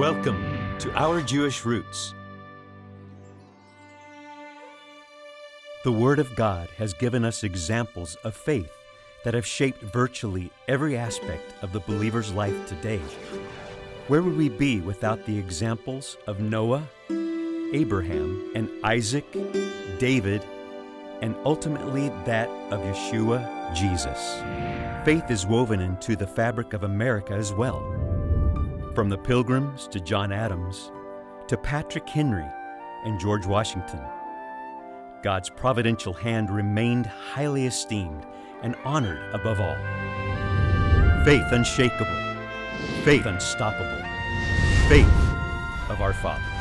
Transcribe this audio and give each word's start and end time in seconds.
Welcome 0.00 0.78
to 0.78 0.90
Our 0.94 1.20
Jewish 1.20 1.66
Roots. 1.66 2.14
The 5.84 5.92
Word 5.92 6.18
of 6.18 6.34
God 6.34 6.70
has 6.78 6.94
given 6.94 7.22
us 7.22 7.44
examples 7.44 8.14
of 8.24 8.34
faith 8.34 8.72
that 9.24 9.34
have 9.34 9.44
shaped 9.44 9.82
virtually 9.82 10.50
every 10.68 10.96
aspect 10.96 11.52
of 11.60 11.74
the 11.74 11.80
believer's 11.80 12.32
life 12.32 12.66
today. 12.66 13.02
Where 14.08 14.22
would 14.22 14.38
we 14.38 14.48
be 14.48 14.80
without 14.80 15.26
the 15.26 15.38
examples 15.38 16.16
of 16.26 16.40
Noah, 16.40 16.88
Abraham, 17.74 18.52
and 18.54 18.70
Isaac, 18.82 19.30
David, 19.98 20.42
and 21.20 21.36
ultimately 21.44 22.08
that 22.24 22.48
of 22.72 22.80
Yeshua, 22.80 23.74
Jesus? 23.74 24.40
Faith 25.04 25.30
is 25.30 25.44
woven 25.44 25.82
into 25.82 26.16
the 26.16 26.26
fabric 26.26 26.72
of 26.72 26.84
America 26.84 27.34
as 27.34 27.52
well. 27.52 27.99
From 28.94 29.08
the 29.08 29.16
Pilgrims 29.16 29.86
to 29.88 30.00
John 30.00 30.32
Adams, 30.32 30.90
to 31.46 31.56
Patrick 31.56 32.08
Henry 32.08 32.46
and 33.04 33.20
George 33.20 33.46
Washington, 33.46 34.00
God's 35.22 35.48
providential 35.48 36.12
hand 36.12 36.50
remained 36.50 37.06
highly 37.06 37.66
esteemed 37.66 38.26
and 38.62 38.74
honored 38.84 39.22
above 39.32 39.60
all. 39.60 39.76
Faith 41.24 41.52
unshakable, 41.52 42.04
faith 43.04 43.26
unstoppable, 43.26 44.04
faith 44.88 45.06
of 45.88 46.00
our 46.00 46.12
fathers. 46.12 46.59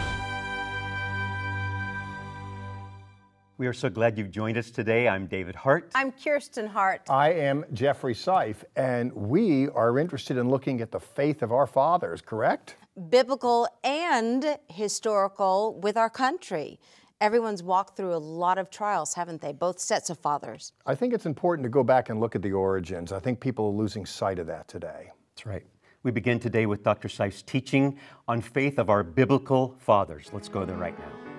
We 3.60 3.68
are 3.68 3.74
so 3.74 3.90
glad 3.90 4.18
you've 4.18 4.32
joined 4.32 4.58
us 4.58 4.72
today. 4.72 5.10
I'm 5.10 5.28
David 5.28 5.54
Hart. 5.54 5.92
I'm 5.94 6.14
Kirsten 6.14 6.66
Hart. 6.66 7.02
I 7.10 7.34
am 7.34 7.66
Jeffrey 7.74 8.14
Seif, 8.14 8.64
and 8.78 9.12
we 9.12 9.68
are 9.68 10.00
interested 10.00 10.38
in 10.38 10.50
looking 10.50 10.80
at 10.80 10.92
the 10.92 11.00
faith 11.02 11.42
of 11.42 11.52
our 11.52 11.68
fathers, 11.68 12.22
correct? 12.22 12.78
Biblical 13.10 13.68
and 13.84 14.58
historical 14.70 15.78
with 15.82 15.98
our 15.98 16.10
country. 16.10 16.80
Everyone's 17.20 17.62
walked 17.62 17.98
through 17.98 18.14
a 18.14 18.24
lot 18.24 18.58
of 18.58 18.70
trials, 18.70 19.16
haven't 19.16 19.42
they? 19.42 19.52
Both 19.52 19.82
sets 19.82 20.10
of 20.10 20.18
fathers. 20.18 20.72
I 20.86 20.96
think 20.96 21.14
it's 21.14 21.26
important 21.26 21.66
to 21.66 21.70
go 21.70 21.84
back 21.84 22.08
and 22.08 22.22
look 22.22 22.38
at 22.38 22.42
the 22.42 22.54
origins. 22.54 23.12
I 23.12 23.20
think 23.20 23.42
people 23.42 23.66
are 23.66 23.78
losing 23.78 24.06
sight 24.06 24.40
of 24.40 24.48
that 24.48 24.70
today. 24.70 25.12
That's 25.36 25.46
right. 25.46 25.66
We 26.04 26.12
begin 26.12 26.40
today 26.40 26.66
with 26.66 26.82
Dr. 26.82 27.10
Seif's 27.10 27.42
teaching 27.42 28.00
on 28.26 28.40
faith 28.40 28.80
of 28.80 28.90
our 28.90 29.04
biblical 29.04 29.76
fathers. 29.80 30.30
Let's 30.32 30.48
go 30.48 30.64
there 30.64 30.78
right 30.78 30.98
now. 30.98 31.39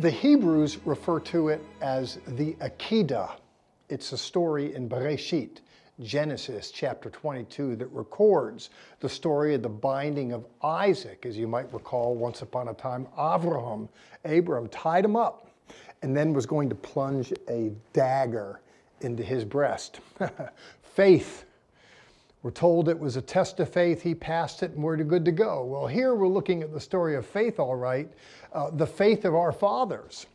The 0.00 0.10
Hebrews 0.10 0.78
refer 0.84 1.20
to 1.20 1.48
it 1.50 1.64
as 1.80 2.18
the 2.26 2.54
Akedah. 2.54 3.36
It's 3.88 4.10
a 4.10 4.18
story 4.18 4.74
in 4.74 4.88
Bereshit, 4.88 5.60
Genesis 6.00 6.72
chapter 6.72 7.10
22, 7.10 7.76
that 7.76 7.86
records 7.92 8.70
the 8.98 9.08
story 9.08 9.54
of 9.54 9.62
the 9.62 9.68
binding 9.68 10.32
of 10.32 10.46
Isaac. 10.64 11.24
As 11.24 11.38
you 11.38 11.46
might 11.46 11.72
recall, 11.72 12.16
once 12.16 12.42
upon 12.42 12.66
a 12.68 12.74
time, 12.74 13.06
Abraham, 13.16 13.88
Abram 14.24 14.68
tied 14.68 15.04
him 15.04 15.14
up 15.14 15.48
and 16.02 16.16
then 16.16 16.32
was 16.32 16.44
going 16.44 16.68
to 16.70 16.74
plunge 16.74 17.32
a 17.48 17.70
dagger 17.92 18.62
into 19.00 19.22
his 19.22 19.44
breast. 19.44 20.00
Faith 20.82 21.44
we're 22.44 22.50
told 22.50 22.90
it 22.90 22.98
was 22.98 23.16
a 23.16 23.22
test 23.22 23.58
of 23.60 23.70
faith. 23.70 24.02
He 24.02 24.14
passed 24.14 24.62
it 24.62 24.72
and 24.72 24.82
we're 24.82 24.98
good 24.98 25.24
to 25.24 25.32
go. 25.32 25.64
Well, 25.64 25.86
here 25.86 26.14
we're 26.14 26.28
looking 26.28 26.62
at 26.62 26.74
the 26.74 26.78
story 26.78 27.16
of 27.16 27.24
faith, 27.24 27.58
all 27.58 27.74
right, 27.74 28.06
uh, 28.52 28.68
the 28.68 28.86
faith 28.86 29.24
of 29.24 29.34
our 29.34 29.50
fathers. 29.50 30.26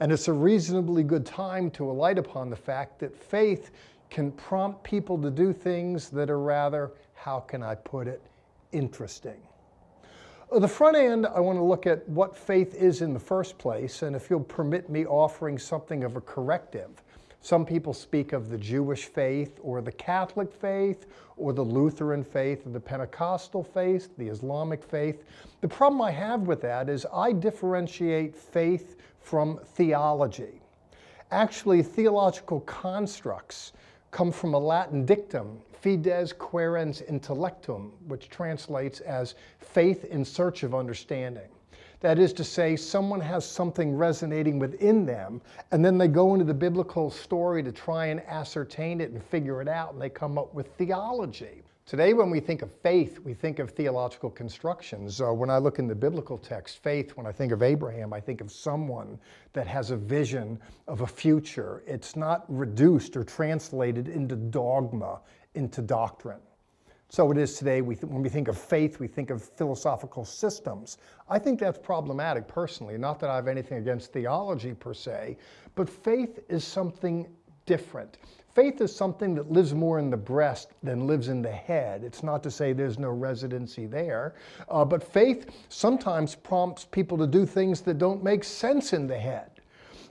And 0.00 0.10
it's 0.10 0.26
a 0.26 0.32
reasonably 0.32 1.04
good 1.04 1.24
time 1.24 1.70
to 1.70 1.88
alight 1.88 2.18
upon 2.18 2.50
the 2.50 2.56
fact 2.56 2.98
that 2.98 3.16
faith 3.16 3.70
can 4.10 4.32
prompt 4.32 4.82
people 4.82 5.16
to 5.22 5.30
do 5.30 5.52
things 5.52 6.10
that 6.10 6.28
are 6.28 6.40
rather, 6.40 6.90
how 7.14 7.38
can 7.38 7.62
I 7.62 7.76
put 7.76 8.08
it, 8.08 8.20
interesting. 8.72 9.40
Uh, 10.50 10.58
the 10.58 10.66
front 10.66 10.96
end, 10.96 11.24
I 11.24 11.38
want 11.38 11.56
to 11.56 11.62
look 11.62 11.86
at 11.86 12.08
what 12.08 12.36
faith 12.36 12.74
is 12.74 13.00
in 13.00 13.14
the 13.14 13.20
first 13.20 13.58
place, 13.58 14.02
and 14.02 14.16
if 14.16 14.28
you'll 14.28 14.40
permit 14.40 14.90
me 14.90 15.06
offering 15.06 15.60
something 15.60 16.02
of 16.02 16.16
a 16.16 16.20
corrective. 16.20 17.03
Some 17.44 17.66
people 17.66 17.92
speak 17.92 18.32
of 18.32 18.48
the 18.48 18.56
Jewish 18.56 19.04
faith 19.04 19.60
or 19.62 19.82
the 19.82 19.92
Catholic 19.92 20.50
faith 20.50 21.04
or 21.36 21.52
the 21.52 21.62
Lutheran 21.62 22.24
faith 22.24 22.66
or 22.66 22.70
the 22.70 22.80
Pentecostal 22.80 23.62
faith, 23.62 24.08
the 24.16 24.28
Islamic 24.28 24.82
faith. 24.82 25.22
The 25.60 25.68
problem 25.68 26.00
I 26.00 26.10
have 26.10 26.46
with 26.46 26.62
that 26.62 26.88
is 26.88 27.04
I 27.12 27.32
differentiate 27.32 28.34
faith 28.34 28.96
from 29.20 29.60
theology. 29.62 30.62
Actually, 31.32 31.82
theological 31.82 32.60
constructs 32.60 33.74
come 34.10 34.32
from 34.32 34.54
a 34.54 34.58
Latin 34.58 35.04
dictum, 35.04 35.58
fides 35.82 36.32
quaerens 36.32 37.02
intellectum, 37.10 37.90
which 38.08 38.30
translates 38.30 39.00
as 39.00 39.34
faith 39.58 40.06
in 40.06 40.24
search 40.24 40.62
of 40.62 40.74
understanding. 40.74 41.50
That 42.00 42.18
is 42.18 42.32
to 42.34 42.44
say, 42.44 42.76
someone 42.76 43.20
has 43.20 43.48
something 43.48 43.96
resonating 43.96 44.58
within 44.58 45.06
them, 45.06 45.40
and 45.70 45.84
then 45.84 45.96
they 45.96 46.08
go 46.08 46.34
into 46.34 46.44
the 46.44 46.54
biblical 46.54 47.10
story 47.10 47.62
to 47.62 47.72
try 47.72 48.06
and 48.06 48.20
ascertain 48.26 49.00
it 49.00 49.10
and 49.10 49.22
figure 49.22 49.62
it 49.62 49.68
out, 49.68 49.92
and 49.92 50.02
they 50.02 50.10
come 50.10 50.36
up 50.38 50.52
with 50.54 50.68
theology. 50.76 51.62
Today, 51.86 52.14
when 52.14 52.30
we 52.30 52.40
think 52.40 52.62
of 52.62 52.72
faith, 52.72 53.18
we 53.18 53.34
think 53.34 53.58
of 53.58 53.70
theological 53.70 54.30
constructions. 54.30 55.20
Uh, 55.20 55.34
when 55.34 55.50
I 55.50 55.58
look 55.58 55.78
in 55.78 55.86
the 55.86 55.94
biblical 55.94 56.38
text, 56.38 56.82
faith, 56.82 57.14
when 57.14 57.26
I 57.26 57.32
think 57.32 57.52
of 57.52 57.62
Abraham, 57.62 58.14
I 58.14 58.20
think 58.20 58.40
of 58.40 58.50
someone 58.50 59.18
that 59.52 59.66
has 59.66 59.90
a 59.90 59.96
vision 59.96 60.58
of 60.88 61.02
a 61.02 61.06
future. 61.06 61.82
It's 61.86 62.16
not 62.16 62.46
reduced 62.48 63.18
or 63.18 63.22
translated 63.22 64.08
into 64.08 64.34
dogma, 64.34 65.20
into 65.54 65.82
doctrine. 65.82 66.40
So 67.14 67.30
it 67.30 67.38
is 67.38 67.56
today, 67.56 67.80
we 67.80 67.94
when 67.94 68.22
we 68.22 68.28
think 68.28 68.48
of 68.48 68.58
faith, 68.58 68.98
we 68.98 69.06
think 69.06 69.30
of 69.30 69.40
philosophical 69.40 70.24
systems. 70.24 70.98
I 71.28 71.38
think 71.38 71.60
that's 71.60 71.78
problematic 71.78 72.48
personally. 72.48 72.98
Not 72.98 73.20
that 73.20 73.30
I 73.30 73.36
have 73.36 73.46
anything 73.46 73.78
against 73.78 74.12
theology 74.12 74.74
per 74.74 74.92
se, 74.94 75.36
but 75.76 75.88
faith 75.88 76.40
is 76.48 76.64
something 76.64 77.28
different. 77.66 78.18
Faith 78.52 78.80
is 78.80 78.92
something 78.92 79.36
that 79.36 79.48
lives 79.48 79.74
more 79.74 80.00
in 80.00 80.10
the 80.10 80.16
breast 80.16 80.72
than 80.82 81.06
lives 81.06 81.28
in 81.28 81.40
the 81.40 81.52
head. 81.52 82.02
It's 82.02 82.24
not 82.24 82.42
to 82.42 82.50
say 82.50 82.72
there's 82.72 82.98
no 82.98 83.10
residency 83.10 83.86
there, 83.86 84.34
uh, 84.68 84.84
but 84.84 85.00
faith 85.00 85.50
sometimes 85.68 86.34
prompts 86.34 86.84
people 86.84 87.16
to 87.18 87.28
do 87.28 87.46
things 87.46 87.80
that 87.82 87.98
don't 87.98 88.24
make 88.24 88.42
sense 88.42 88.92
in 88.92 89.06
the 89.06 89.16
head. 89.16 89.53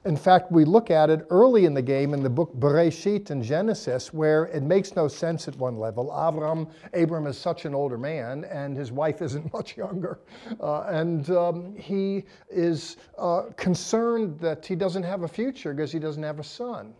In 0.06 0.18
fact, 0.18 0.52
we 0.52 0.66
look 0.66 0.92
at 0.92 1.10
it 1.10 1.26
early 1.30 1.64
in 1.64 1.74
the 1.74 1.82
game 1.82 2.14
in 2.14 2.24
the 2.24 2.30
book 2.30 2.54
Bereshit 2.60 3.30
and 3.30 3.42
Genesis, 3.42 4.14
where 4.14 4.46
it 4.48 4.62
makes 4.62 4.98
no 4.98 5.08
sense 5.08 5.48
at 5.48 5.56
one 5.56 5.78
level. 5.78 6.08
Avram, 6.08 6.70
Abram 6.94 7.26
is 7.26 7.38
such 7.38 7.64
an 7.64 7.74
older 7.74 7.98
man, 7.98 8.44
and 8.46 8.76
his 8.76 8.92
wife 8.92 9.22
isn't 9.22 9.54
much 9.54 9.78
younger. 9.78 10.20
Uh, 10.60 10.82
and 10.82 11.30
um, 11.30 11.74
he 11.78 12.26
is 12.50 12.98
uh, 13.18 13.44
concerned 13.56 14.38
that 14.40 14.66
he 14.66 14.76
doesn't 14.76 15.04
have 15.04 15.24
a 15.24 15.28
future 15.28 15.74
because 15.74 15.94
he 15.94 16.00
doesn't 16.00 16.24
have 16.24 16.40
a 16.40 16.44
son. 16.44 16.94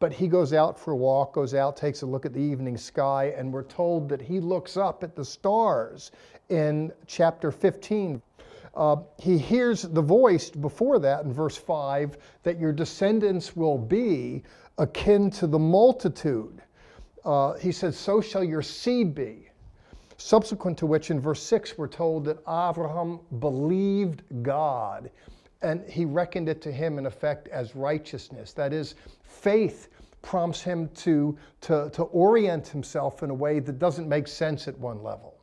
But 0.00 0.12
he 0.12 0.26
goes 0.26 0.54
out 0.54 0.80
for 0.80 0.92
a 0.92 0.96
walk, 0.96 1.34
goes 1.34 1.52
out, 1.52 1.76
takes 1.76 2.00
a 2.00 2.06
look 2.06 2.24
at 2.24 2.32
the 2.32 2.40
evening 2.40 2.78
sky, 2.78 3.34
and 3.36 3.52
we're 3.52 3.64
told 3.64 4.08
that 4.08 4.22
he 4.22 4.40
looks 4.40 4.78
up 4.78 5.02
at 5.04 5.14
the 5.14 5.24
stars 5.24 6.12
in 6.48 6.92
chapter 7.06 7.50
15, 7.50 8.22
uh, 8.74 8.96
he 9.18 9.38
hears 9.38 9.82
the 9.82 10.02
voice 10.02 10.50
before 10.50 10.98
that 10.98 11.24
in 11.24 11.32
verse 11.32 11.56
5 11.56 12.16
that 12.42 12.58
your 12.58 12.72
descendants 12.72 13.56
will 13.56 13.78
be 13.78 14.42
akin 14.78 15.30
to 15.32 15.46
the 15.46 15.58
multitude. 15.58 16.62
Uh, 17.24 17.54
he 17.54 17.72
says, 17.72 17.96
So 17.96 18.20
shall 18.20 18.44
your 18.44 18.62
seed 18.62 19.14
be. 19.14 19.50
Subsequent 20.16 20.76
to 20.78 20.86
which, 20.86 21.10
in 21.10 21.20
verse 21.20 21.42
6, 21.42 21.78
we're 21.78 21.86
told 21.86 22.24
that 22.24 22.38
Abraham 22.48 23.20
believed 23.38 24.22
God 24.42 25.10
and 25.62 25.88
he 25.88 26.04
reckoned 26.04 26.48
it 26.48 26.62
to 26.62 26.72
him 26.72 26.98
in 26.98 27.06
effect 27.06 27.48
as 27.48 27.74
righteousness. 27.74 28.52
That 28.52 28.72
is, 28.72 28.94
faith 29.22 29.88
prompts 30.22 30.62
him 30.62 30.88
to, 30.88 31.36
to, 31.62 31.90
to 31.92 32.02
orient 32.04 32.68
himself 32.68 33.22
in 33.22 33.30
a 33.30 33.34
way 33.34 33.60
that 33.60 33.78
doesn't 33.78 34.08
make 34.08 34.28
sense 34.28 34.68
at 34.68 34.78
one 34.78 35.02
level. 35.02 35.34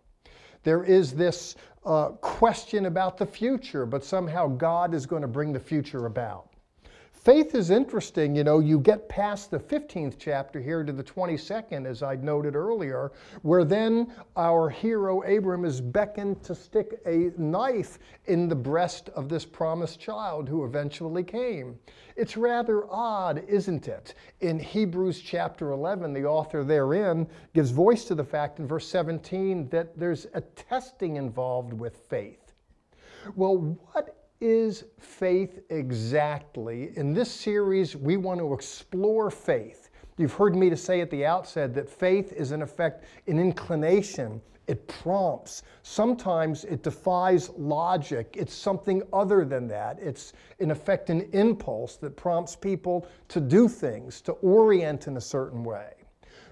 There 0.64 0.84
is 0.84 1.14
this 1.14 1.56
uh, 1.86 2.10
question 2.22 2.88
about 2.88 3.18
the 3.18 3.26
future, 3.26 3.86
but 3.86 4.04
somehow 4.04 4.48
God 4.48 4.94
is 4.94 5.06
going 5.06 5.22
to 5.22 5.28
bring 5.28 5.54
the 5.54 5.60
future 5.60 6.06
about. 6.06 6.55
Faith 7.26 7.56
is 7.56 7.72
interesting. 7.72 8.36
You 8.36 8.44
know, 8.44 8.60
you 8.60 8.80
get 8.80 9.10
past 9.10 9.50
the 9.50 9.58
15th 9.58 10.14
chapter 10.20 10.62
here 10.62 10.84
to 10.84 10.94
the 10.94 11.04
22nd, 11.04 11.88
as 11.88 12.04
I 12.04 12.18
noted 12.18 12.56
earlier, 12.56 13.12
where 13.42 13.64
then 13.64 14.14
our 14.38 14.70
hero 14.70 15.24
Abram 15.24 15.66
is 15.66 15.82
beckoned 15.82 16.44
to 16.44 16.54
stick 16.54 17.02
a 17.08 17.32
knife 17.36 17.98
in 18.26 18.48
the 18.48 18.56
breast 18.56 19.10
of 19.16 19.28
this 19.28 19.44
promised 19.44 20.00
child 20.00 20.48
who 20.48 20.66
eventually 20.66 21.24
came. 21.24 21.80
It's 22.16 22.38
rather 22.38 22.84
odd, 22.92 23.44
isn't 23.48 23.88
it? 23.88 24.14
In 24.42 24.60
Hebrews 24.60 25.20
chapter 25.20 25.72
11, 25.72 26.14
the 26.14 26.26
author 26.26 26.64
therein 26.64 27.26
gives 27.56 27.72
voice 27.72 28.06
to 28.06 28.14
the 28.14 28.24
fact 28.24 28.60
in 28.60 28.68
verse 28.68 28.88
17 28.88 29.68
that 29.70 29.98
there's 29.98 30.28
a 30.36 30.42
testing 30.42 31.16
involved 31.16 31.74
with 31.74 31.98
faith. 32.08 32.54
Well, 33.36 33.80
what 33.94 34.16
is 34.42 34.86
faith 35.00 35.60
exactly? 35.70 36.92
In 36.98 37.14
this 37.14 37.32
series, 37.32 37.96
we 37.96 38.18
want 38.18 38.40
to 38.40 38.54
explore 38.54 39.32
faith 39.32 39.86
You've 40.18 40.34
heard 40.34 40.56
me 40.56 40.70
to 40.70 40.78
say 40.78 41.02
at 41.02 41.10
the 41.10 41.26
outset 41.26 41.74
that 41.74 41.90
faith 41.90 42.32
is 42.32 42.54
in 42.54 42.62
effect 42.62 43.04
an 43.28 43.38
inclination. 43.38 44.42
It 44.68 44.88
prompts. 44.88 45.64
Sometimes 45.84 46.64
it 46.64 46.84
defies 46.84 47.50
logic. 47.50 48.36
It's 48.38 48.54
something 48.54 49.04
other 49.12 49.44
than 49.44 49.68
that. 49.68 50.00
It's 50.00 50.32
in 50.60 50.72
effect 50.72 51.10
an 51.10 51.22
impulse 51.34 51.98
that 51.98 52.16
prompts 52.16 52.56
people 52.56 53.06
to 53.28 53.42
do 53.42 53.68
things, 53.68 54.22
to 54.22 54.32
orient 54.34 55.08
in 55.08 55.18
a 55.18 55.22
certain 55.22 55.64
way. 55.64 55.94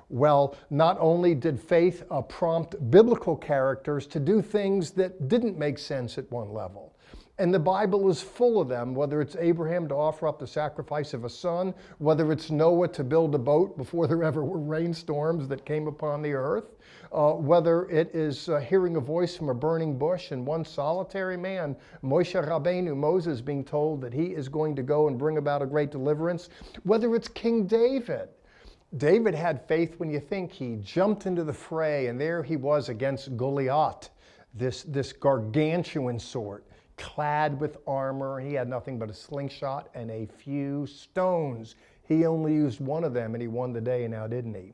Well, 0.09 0.55
not 0.69 0.97
only 0.99 1.33
did 1.33 1.59
faith 1.59 2.03
uh, 2.11 2.21
prompt 2.21 2.75
biblical 2.91 3.35
characters 3.35 4.05
to 4.07 4.19
do 4.19 4.41
things 4.41 4.91
that 4.91 5.29
didn't 5.29 5.57
make 5.57 5.79
sense 5.79 6.17
at 6.17 6.29
one 6.31 6.53
level, 6.53 6.93
and 7.39 7.51
the 7.51 7.59
Bible 7.59 8.09
is 8.09 8.21
full 8.21 8.61
of 8.61 8.69
them, 8.69 8.93
whether 8.93 9.19
it's 9.19 9.35
Abraham 9.37 9.87
to 9.87 9.95
offer 9.95 10.27
up 10.27 10.37
the 10.37 10.45
sacrifice 10.45 11.15
of 11.15 11.25
a 11.25 11.29
son, 11.29 11.73
whether 11.97 12.31
it's 12.31 12.51
Noah 12.51 12.87
to 12.89 13.03
build 13.03 13.33
a 13.33 13.39
boat 13.39 13.75
before 13.75 14.05
there 14.05 14.23
ever 14.23 14.45
were 14.45 14.59
rainstorms 14.59 15.47
that 15.47 15.65
came 15.65 15.87
upon 15.87 16.21
the 16.21 16.33
earth, 16.33 16.75
uh, 17.11 17.31
whether 17.31 17.89
it 17.89 18.13
is 18.13 18.49
uh, 18.49 18.59
hearing 18.59 18.97
a 18.97 18.99
voice 18.99 19.35
from 19.35 19.49
a 19.49 19.53
burning 19.53 19.97
bush 19.97 20.29
and 20.29 20.45
one 20.45 20.63
solitary 20.63 21.35
man, 21.35 21.75
Moshe 22.03 22.35
Rabbeinu, 22.35 22.95
Moses, 22.95 23.41
being 23.41 23.63
told 23.63 24.01
that 24.01 24.13
he 24.13 24.25
is 24.25 24.47
going 24.47 24.75
to 24.75 24.83
go 24.83 25.07
and 25.07 25.17
bring 25.17 25.37
about 25.37 25.63
a 25.63 25.65
great 25.65 25.89
deliverance, 25.89 26.49
whether 26.83 27.15
it's 27.15 27.27
King 27.27 27.65
David. 27.65 28.29
David 28.97 29.33
had 29.33 29.67
faith 29.67 29.95
when 29.97 30.11
you 30.11 30.19
think 30.19 30.51
he 30.51 30.75
jumped 30.83 31.25
into 31.25 31.43
the 31.43 31.53
fray, 31.53 32.07
and 32.07 32.21
there 32.21 32.43
he 32.43 32.57
was 32.57 32.89
against 32.89 33.35
Goliath, 33.37 34.11
this, 34.53 34.83
this 34.83 35.11
gargantuan 35.11 36.19
sort 36.19 36.63
clad 36.97 37.59
with 37.59 37.77
armor. 37.87 38.39
He 38.39 38.53
had 38.53 38.69
nothing 38.69 38.99
but 38.99 39.09
a 39.09 39.13
slingshot 39.13 39.89
and 39.93 40.09
a 40.11 40.25
few 40.25 40.85
stones. 40.85 41.75
He 42.07 42.25
only 42.25 42.53
used 42.53 42.79
one 42.79 43.03
of 43.03 43.13
them 43.13 43.35
and 43.35 43.41
he 43.41 43.47
won 43.47 43.73
the 43.73 43.81
day 43.81 44.07
now, 44.07 44.27
didn't 44.27 44.53
he? 44.53 44.73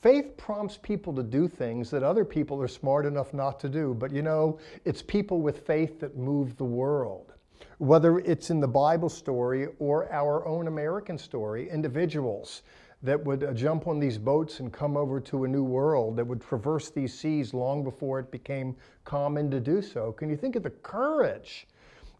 Faith 0.00 0.34
prompts 0.38 0.78
people 0.78 1.12
to 1.12 1.22
do 1.22 1.46
things 1.46 1.90
that 1.90 2.02
other 2.02 2.24
people 2.24 2.60
are 2.62 2.68
smart 2.68 3.04
enough 3.04 3.34
not 3.34 3.60
to 3.60 3.68
do. 3.68 3.94
But 3.94 4.12
you 4.12 4.22
know, 4.22 4.58
it's 4.84 5.02
people 5.02 5.42
with 5.42 5.66
faith 5.66 6.00
that 6.00 6.16
move 6.16 6.56
the 6.56 6.64
world. 6.64 7.34
Whether 7.78 8.18
it's 8.20 8.50
in 8.50 8.60
the 8.60 8.68
Bible 8.68 9.08
story 9.08 9.68
or 9.78 10.10
our 10.12 10.46
own 10.46 10.68
American 10.68 11.18
story, 11.18 11.68
individuals 11.68 12.62
that 13.02 13.24
would 13.24 13.44
uh, 13.44 13.52
jump 13.52 13.86
on 13.86 13.98
these 13.98 14.18
boats 14.18 14.60
and 14.60 14.72
come 14.72 14.96
over 14.96 15.20
to 15.20 15.44
a 15.44 15.48
new 15.48 15.64
world, 15.64 16.16
that 16.16 16.26
would 16.26 16.42
traverse 16.42 16.90
these 16.90 17.18
seas 17.18 17.54
long 17.54 17.82
before 17.82 18.18
it 18.18 18.30
became 18.30 18.76
common 19.04 19.50
to 19.50 19.60
do 19.60 19.80
so. 19.80 20.12
Can 20.12 20.28
you 20.28 20.36
think 20.36 20.56
of 20.56 20.62
the 20.62 20.70
courage? 20.70 21.66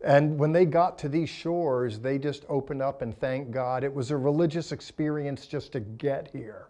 And 0.03 0.39
when 0.39 0.53
they 0.53 0.65
got 0.65 0.97
to 0.99 1.09
these 1.09 1.29
shores, 1.29 1.99
they 1.99 2.19
just 2.19 2.47
opened 2.49 2.81
up 2.81 3.03
and 3.03 3.19
thanked 3.19 3.51
God. 3.51 3.85
It 3.85 3.93
was 3.93 4.11
a 4.11 4.17
religious 4.17 4.73
experience 4.73 5.47
just 5.47 5.73
to 5.73 5.81
get 5.81 6.31
here. 6.33 6.69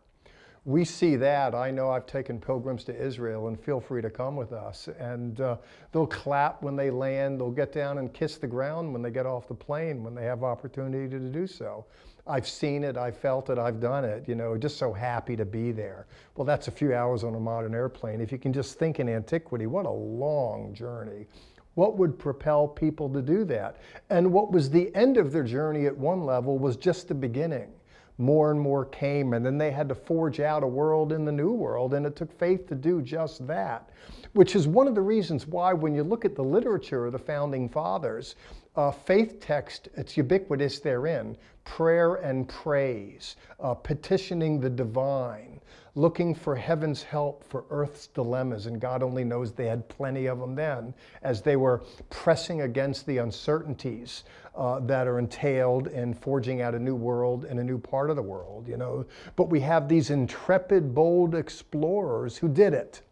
We 0.66 0.84
see 0.84 1.16
that. 1.16 1.54
I 1.54 1.70
know 1.70 1.90
I've 1.90 2.06
taken 2.06 2.38
pilgrims 2.38 2.84
to 2.84 2.94
Israel, 2.94 3.48
and 3.48 3.58
feel 3.58 3.80
free 3.80 4.02
to 4.02 4.10
come 4.10 4.36
with 4.36 4.52
us. 4.52 4.88
And 4.98 5.40
uh, 5.40 5.56
they'll 5.90 6.06
clap 6.06 6.62
when 6.62 6.76
they 6.76 6.90
land, 6.90 7.40
they'll 7.40 7.50
get 7.50 7.72
down 7.72 7.96
and 7.96 8.12
kiss 8.12 8.36
the 8.36 8.46
ground 8.46 8.92
when 8.92 9.00
they 9.00 9.10
get 9.10 9.24
off 9.24 9.48
the 9.48 9.54
plane, 9.54 10.04
when 10.04 10.14
they 10.14 10.24
have 10.24 10.44
opportunity 10.44 11.08
to 11.08 11.18
do 11.18 11.46
so. 11.46 11.86
I've 12.26 12.46
seen 12.46 12.84
it, 12.84 12.98
I've 12.98 13.16
felt 13.16 13.48
it, 13.48 13.58
I've 13.58 13.80
done 13.80 14.04
it, 14.04 14.28
you 14.28 14.34
know, 14.34 14.56
just 14.56 14.76
so 14.76 14.92
happy 14.92 15.34
to 15.34 15.46
be 15.46 15.72
there. 15.72 16.06
Well, 16.36 16.44
that's 16.44 16.68
a 16.68 16.70
few 16.70 16.94
hours 16.94 17.24
on 17.24 17.34
a 17.34 17.40
modern 17.40 17.74
airplane. 17.74 18.20
If 18.20 18.30
you 18.30 18.38
can 18.38 18.52
just 18.52 18.78
think 18.78 19.00
in 19.00 19.08
antiquity, 19.08 19.66
what 19.66 19.86
a 19.86 19.90
long 19.90 20.74
journey. 20.74 21.26
What 21.74 21.96
would 21.96 22.18
propel 22.18 22.68
people 22.68 23.08
to 23.10 23.22
do 23.22 23.44
that? 23.46 23.76
And 24.10 24.30
what 24.30 24.52
was 24.52 24.68
the 24.68 24.94
end 24.94 25.16
of 25.16 25.32
their 25.32 25.44
journey 25.44 25.86
at 25.86 25.96
one 25.96 26.24
level 26.24 26.58
was 26.58 26.76
just 26.76 27.08
the 27.08 27.14
beginning. 27.14 27.72
More 28.20 28.50
and 28.50 28.61
more 28.61 28.84
came, 28.84 29.32
and 29.32 29.44
then 29.44 29.56
they 29.56 29.70
had 29.70 29.88
to 29.88 29.94
forge 29.94 30.40
out 30.40 30.62
a 30.62 30.67
world 30.67 31.11
in 31.11 31.25
the 31.25 31.32
new 31.32 31.52
world, 31.52 31.94
and 31.94 32.05
it 32.05 32.17
took 32.17 32.31
faith 32.38 32.69
to 32.69 32.75
do 32.75 33.00
just 33.00 33.46
that, 33.46 33.88
which 34.34 34.55
is 34.55 34.69
one 34.69 34.87
of 34.87 34.94
the 34.94 35.00
reasons 35.00 35.46
why, 35.46 35.72
when 35.72 35.94
you 35.94 36.05
look 36.05 36.26
at 36.26 36.37
the 36.37 36.44
literature 36.44 37.06
of 37.06 37.12
the 37.12 37.19
founding 37.19 37.67
fathers, 37.67 38.37
uh, 38.76 38.90
faith 38.90 39.40
text, 39.40 39.88
it's 39.94 40.19
ubiquitous 40.19 40.81
therein 40.81 41.34
prayer 41.64 42.17
and 42.17 42.46
praise, 42.46 43.37
uh, 43.58 43.72
petitioning 43.72 44.61
the 44.61 44.69
divine, 44.69 45.50
looking 45.94 46.34
for 46.34 46.54
heaven's 46.54 47.02
help 47.02 47.44
for 47.44 47.64
earth's 47.70 48.06
dilemmas. 48.08 48.66
And 48.66 48.81
God 48.81 49.02
only 49.02 49.25
knows 49.25 49.52
they 49.52 49.66
had 49.66 49.88
plenty 49.88 50.26
of 50.26 50.38
them 50.38 50.54
then 50.54 50.94
as 51.22 51.42
they 51.42 51.56
were 51.56 51.82
pressing 52.10 52.62
against 52.62 53.06
the 53.06 53.19
uncertainties 53.19 54.25
uh, 54.54 54.81
that 54.81 55.06
are 55.06 55.19
entailed 55.19 55.88
in 55.88 56.14
forging 56.14 56.60
out 56.62 56.75
a 56.75 56.78
new 56.78 56.94
world 56.94 57.44
and 57.44 57.60
a 57.60 57.64
new 57.64 57.78
part 57.78 58.10
of 58.10 58.16
the 58.16 58.22
world, 58.22 58.69
you 58.69 58.76
know. 58.76 59.04
But 59.37 59.48
we 59.48 59.60
have 59.60 59.88
these 59.88 60.10
intrepid, 60.10 60.94
bold 60.94 61.34
explorers 61.34 62.37
who 62.37 62.48
did 62.48 62.75
it. 62.75 63.02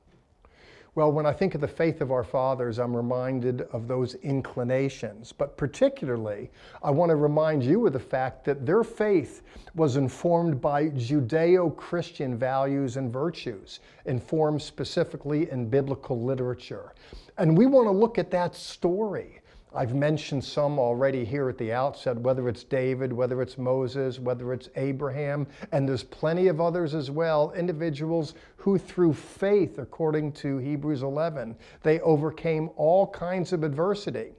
Well, 0.95 1.13
when 1.13 1.27
I 1.27 1.33
think 1.33 1.55
of 1.55 1.61
the 1.61 1.69
faith 1.69 2.01
of 2.01 2.11
our 2.11 2.25
fathers, 2.25 2.79
I'm 2.79 2.97
reminded 2.97 3.63
of 3.73 3.87
those 3.87 4.15
inclinations. 4.17 5.33
But 5.33 5.57
particularly, 5.57 6.51
I 6.83 6.91
want 6.91 7.11
to 7.11 7.17
remind 7.17 7.63
you 7.63 7.87
of 7.87 7.93
the 7.93 8.01
fact 8.01 8.45
that 8.47 8.67
their 8.67 8.83
faith 8.83 9.43
was 9.75 9.97
informed 9.97 10.61
by 10.61 10.89
Judeo 10.91 11.77
Christian 11.77 12.37
values 12.37 12.97
and 12.97 13.13
virtues, 13.13 13.81
informed 14.07 14.63
specifically 14.63 15.51
in 15.51 15.69
biblical 15.69 16.21
literature. 16.21 16.95
And 17.37 17.57
we 17.57 17.67
want 17.67 17.87
to 17.87 17.93
look 17.93 18.19
at 18.19 18.31
that 18.33 18.57
story 18.57 19.41
I've 19.75 19.95
mentioned 19.95 20.43
some 20.43 20.79
already 20.79 21.27
here 21.27 21.51
at 21.51 21.59
the 21.59 21.73
outset, 21.73 22.17
whether 22.17 22.49
it's 22.49 22.65
David, 22.65 23.13
whether 23.13 23.43
it's 23.43 23.59
Moses, 23.59 24.19
whether 24.19 24.55
it's 24.55 24.71
Abraham, 24.77 25.47
and 25.73 25.87
there's 25.87 26.05
plenty 26.05 26.47
of 26.49 26.59
others 26.59 26.95
as 26.95 27.11
well, 27.11 27.53
individuals 27.53 28.35
who 28.57 28.79
through 28.79 29.13
faith, 29.13 29.79
according 29.79 30.33
to 30.33 30.57
Hebrews 30.57 31.03
11, 31.03 31.55
they 31.83 32.01
overcame 32.01 32.71
all 32.77 33.09
kinds 33.09 33.53
of 33.53 33.63
adversity. 33.63 34.33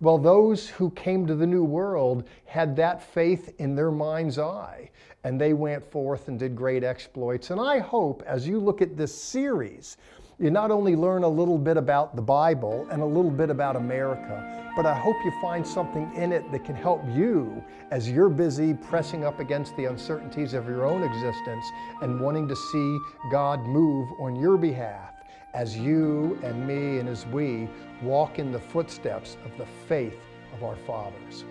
Well, 0.00 0.18
those 0.18 0.68
who 0.68 0.90
came 0.90 1.28
to 1.28 1.36
the 1.36 1.46
new 1.46 1.62
world 1.62 2.24
had 2.44 2.74
that 2.76 3.00
faith 3.00 3.54
in 3.58 3.76
their 3.76 3.92
mind's 3.92 4.40
eye, 4.40 4.90
and 5.22 5.40
they 5.40 5.52
went 5.52 5.88
forth 5.92 6.26
and 6.26 6.40
did 6.40 6.56
great 6.56 6.82
exploits. 6.82 7.50
And 7.50 7.60
I 7.60 7.78
hope 7.78 8.24
as 8.26 8.48
you 8.48 8.58
look 8.58 8.82
at 8.82 8.96
this 8.96 9.14
series, 9.14 9.96
you 10.42 10.50
not 10.50 10.72
only 10.72 10.96
learn 10.96 11.22
a 11.22 11.28
little 11.28 11.56
bit 11.56 11.76
about 11.76 12.16
the 12.16 12.22
Bible 12.22 12.84
and 12.90 13.00
a 13.00 13.06
little 13.06 13.30
bit 13.30 13.48
about 13.48 13.76
America, 13.76 14.72
but 14.74 14.84
I 14.84 14.92
hope 14.92 15.14
you 15.24 15.32
find 15.40 15.64
something 15.64 16.12
in 16.16 16.32
it 16.32 16.50
that 16.50 16.64
can 16.64 16.74
help 16.74 17.00
you 17.14 17.62
as 17.92 18.10
you're 18.10 18.28
busy 18.28 18.74
pressing 18.74 19.24
up 19.24 19.38
against 19.38 19.76
the 19.76 19.84
uncertainties 19.84 20.52
of 20.52 20.66
your 20.66 20.84
own 20.84 21.04
existence 21.04 21.64
and 22.00 22.20
wanting 22.20 22.48
to 22.48 22.56
see 22.56 22.98
God 23.30 23.60
move 23.60 24.08
on 24.18 24.34
your 24.34 24.56
behalf 24.56 25.12
as 25.54 25.78
you 25.78 26.36
and 26.42 26.66
me 26.66 26.98
and 26.98 27.08
as 27.08 27.24
we 27.26 27.68
walk 28.02 28.40
in 28.40 28.50
the 28.50 28.58
footsteps 28.58 29.36
of 29.44 29.56
the 29.58 29.66
faith 29.86 30.18
of 30.54 30.64
our 30.64 30.76
fathers. 30.76 31.44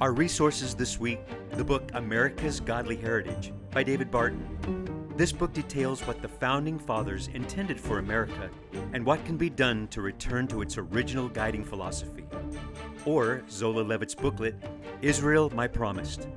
Our 0.00 0.12
resources 0.14 0.74
this 0.74 0.98
week 0.98 1.20
the 1.50 1.64
book 1.64 1.90
America's 1.92 2.58
Godly 2.58 2.96
Heritage 2.96 3.52
by 3.70 3.82
David 3.82 4.10
Barton. 4.10 4.95
This 5.16 5.32
book 5.32 5.54
details 5.54 6.06
what 6.06 6.20
the 6.20 6.28
Founding 6.28 6.78
Fathers 6.78 7.30
intended 7.32 7.80
for 7.80 8.00
America 8.00 8.50
and 8.92 9.02
what 9.02 9.24
can 9.24 9.38
be 9.38 9.48
done 9.48 9.88
to 9.88 10.02
return 10.02 10.46
to 10.48 10.60
its 10.60 10.76
original 10.76 11.26
guiding 11.26 11.64
philosophy. 11.64 12.26
Or 13.06 13.42
Zola 13.48 13.80
Levitt's 13.80 14.14
booklet, 14.14 14.54
Israel 15.00 15.48
My 15.54 15.68
Promised, 15.68 16.28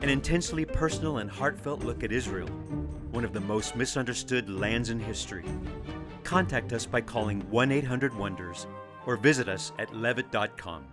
an 0.00 0.08
intensely 0.08 0.64
personal 0.64 1.18
and 1.18 1.30
heartfelt 1.30 1.84
look 1.84 2.02
at 2.02 2.10
Israel, 2.10 2.48
one 3.12 3.24
of 3.24 3.32
the 3.32 3.40
most 3.40 3.76
misunderstood 3.76 4.50
lands 4.50 4.90
in 4.90 4.98
history. 4.98 5.44
Contact 6.24 6.72
us 6.72 6.86
by 6.86 7.00
calling 7.02 7.38
1 7.50 7.70
800 7.70 8.16
Wonders 8.16 8.66
or 9.06 9.16
visit 9.16 9.48
us 9.48 9.70
at 9.78 9.94
levitt.com. 9.94 10.84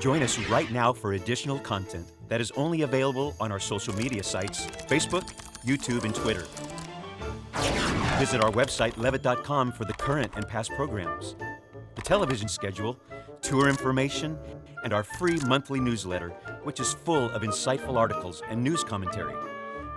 Join 0.00 0.22
us 0.22 0.38
right 0.48 0.70
now 0.70 0.94
for 0.94 1.12
additional 1.12 1.58
content 1.58 2.06
that 2.28 2.40
is 2.40 2.50
only 2.52 2.82
available 2.82 3.34
on 3.40 3.52
our 3.52 3.60
social 3.60 3.94
media 3.94 4.22
sites 4.22 4.66
Facebook, 4.88 5.28
YouTube, 5.64 6.04
and 6.04 6.14
Twitter. 6.14 6.46
Visit 8.18 8.40
our 8.40 8.50
website, 8.50 8.96
levitt.com, 8.96 9.72
for 9.72 9.84
the 9.84 9.92
current 9.94 10.32
and 10.36 10.46
past 10.48 10.70
programs, 10.72 11.36
the 11.94 12.02
television 12.02 12.48
schedule, 12.48 12.98
tour 13.42 13.68
information, 13.68 14.38
and 14.84 14.92
our 14.92 15.02
free 15.02 15.38
monthly 15.46 15.80
newsletter, 15.80 16.30
which 16.62 16.80
is 16.80 16.94
full 16.94 17.30
of 17.30 17.42
insightful 17.42 17.96
articles 17.96 18.42
and 18.48 18.62
news 18.62 18.84
commentary. 18.84 19.34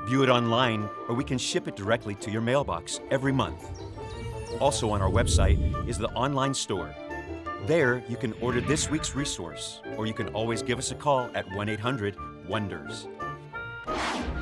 View 0.05 0.23
it 0.23 0.29
online, 0.29 0.89
or 1.07 1.15
we 1.15 1.23
can 1.23 1.37
ship 1.37 1.67
it 1.67 1.75
directly 1.75 2.15
to 2.15 2.31
your 2.31 2.41
mailbox 2.41 2.99
every 3.11 3.31
month. 3.31 3.69
Also, 4.59 4.89
on 4.89 5.01
our 5.01 5.09
website 5.09 5.87
is 5.87 5.97
the 5.97 6.09
online 6.09 6.53
store 6.53 6.93
there, 7.65 8.03
you 8.07 8.17
can 8.17 8.33
order 8.41 8.61
this 8.61 8.89
week's 8.89 9.15
resource, 9.15 9.81
or 9.97 10.05
you 10.05 10.13
can 10.13 10.29
always 10.29 10.61
give 10.61 10.79
us 10.79 10.91
a 10.91 10.95
call 10.95 11.29
at 11.35 11.49
1 11.55 11.69
800 11.69 12.15
Wonders. 12.47 13.07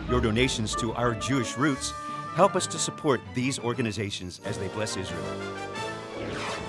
Your 0.09 0.21
donations 0.21 0.75
to 0.75 0.93
our 0.93 1.13
Jewish 1.15 1.57
roots 1.57 1.91
help 2.35 2.55
us 2.55 2.67
to 2.67 2.77
support 2.77 3.19
these 3.33 3.59
organizations 3.59 4.39
as 4.45 4.57
they 4.57 4.67
bless 4.69 4.95
Israel. 4.95 5.23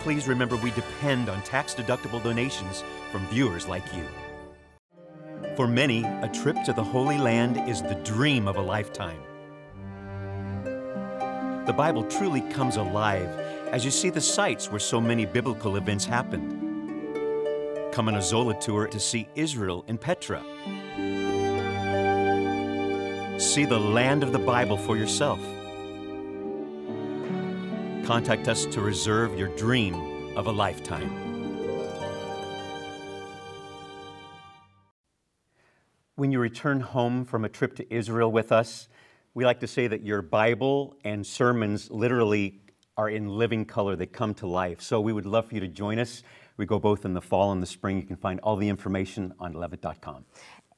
Please 0.00 0.26
remember 0.26 0.57
we 0.57 0.71
depend 0.73 1.28
on 1.28 1.43
tax 1.43 1.75
deductible 1.75 2.23
donations 2.23 2.83
from 3.12 3.26
viewers 3.28 3.69
like 3.69 3.85
you. 3.95 4.05
For 5.57 5.67
many, 5.67 6.05
a 6.05 6.31
trip 6.33 6.57
to 6.64 6.73
the 6.73 6.85
Holy 6.85 7.19
Land 7.19 7.69
is 7.69 7.83
the 7.83 7.97
dream 7.97 8.49
of 8.49 8.57
a 8.57 8.62
lifetime. 8.62 9.21
The 11.67 11.75
Bible 11.76 12.05
truly 12.05 12.40
comes 12.40 12.76
alive 12.76 13.28
as 13.72 13.84
you 13.84 13.90
see 13.90 14.08
the 14.08 14.20
sites 14.20 14.70
where 14.70 14.80
so 14.80 15.00
many 15.00 15.26
biblical 15.26 15.76
events 15.76 16.04
happened. 16.04 16.52
Come 17.92 18.08
on 18.08 18.14
a 18.14 18.22
Zola 18.22 18.58
tour 18.58 18.87
to 18.87 18.98
see 18.98 19.28
Israel 19.34 19.84
and 19.88 20.00
Petra. 20.00 20.42
See 23.38 23.66
the 23.66 23.78
land 23.78 24.22
of 24.22 24.32
the 24.32 24.38
Bible 24.38 24.78
for 24.78 24.96
yourself. 24.96 25.40
Contact 28.06 28.48
us 28.48 28.64
to 28.66 28.80
reserve 28.80 29.38
your 29.38 29.48
dream 29.56 30.34
of 30.34 30.46
a 30.46 30.52
lifetime. 30.52 31.10
When 36.14 36.32
you 36.32 36.40
return 36.40 36.80
home 36.80 37.25
from 37.25 37.44
a 37.44 37.48
trip 37.48 37.76
to 37.76 37.94
Israel 37.94 38.32
with 38.32 38.50
us, 38.50 38.88
we 39.34 39.44
like 39.44 39.60
to 39.60 39.66
say 39.66 39.87
that 39.87 40.02
your 40.02 40.22
Bible 40.22 40.96
and 41.04 41.25
sermons 41.26 41.90
literally 41.90 42.60
are 42.99 43.09
in 43.09 43.28
living 43.28 43.64
color. 43.64 43.97
They 43.97 44.07
come 44.07 44.35
to 44.35 44.47
life. 44.47 44.83
So 44.83 45.00
we 45.00 45.12
would 45.12 45.25
love 45.25 45.47
for 45.47 45.55
you 45.55 45.61
to 45.61 45.69
join 45.69 45.99
us. 45.99 46.25
We 46.57 46.67
go 46.67 46.81
both 46.81 47.05
in 47.05 47.14
the 47.14 47.23
fall 47.23 47.52
and 47.52 47.62
the 47.62 47.67
spring. 47.67 47.97
You 47.97 48.02
can 48.02 48.17
find 48.17 48.40
all 48.40 48.57
the 48.57 48.69
information 48.69 49.33
on 49.38 49.52
levitt.com. 49.52 50.25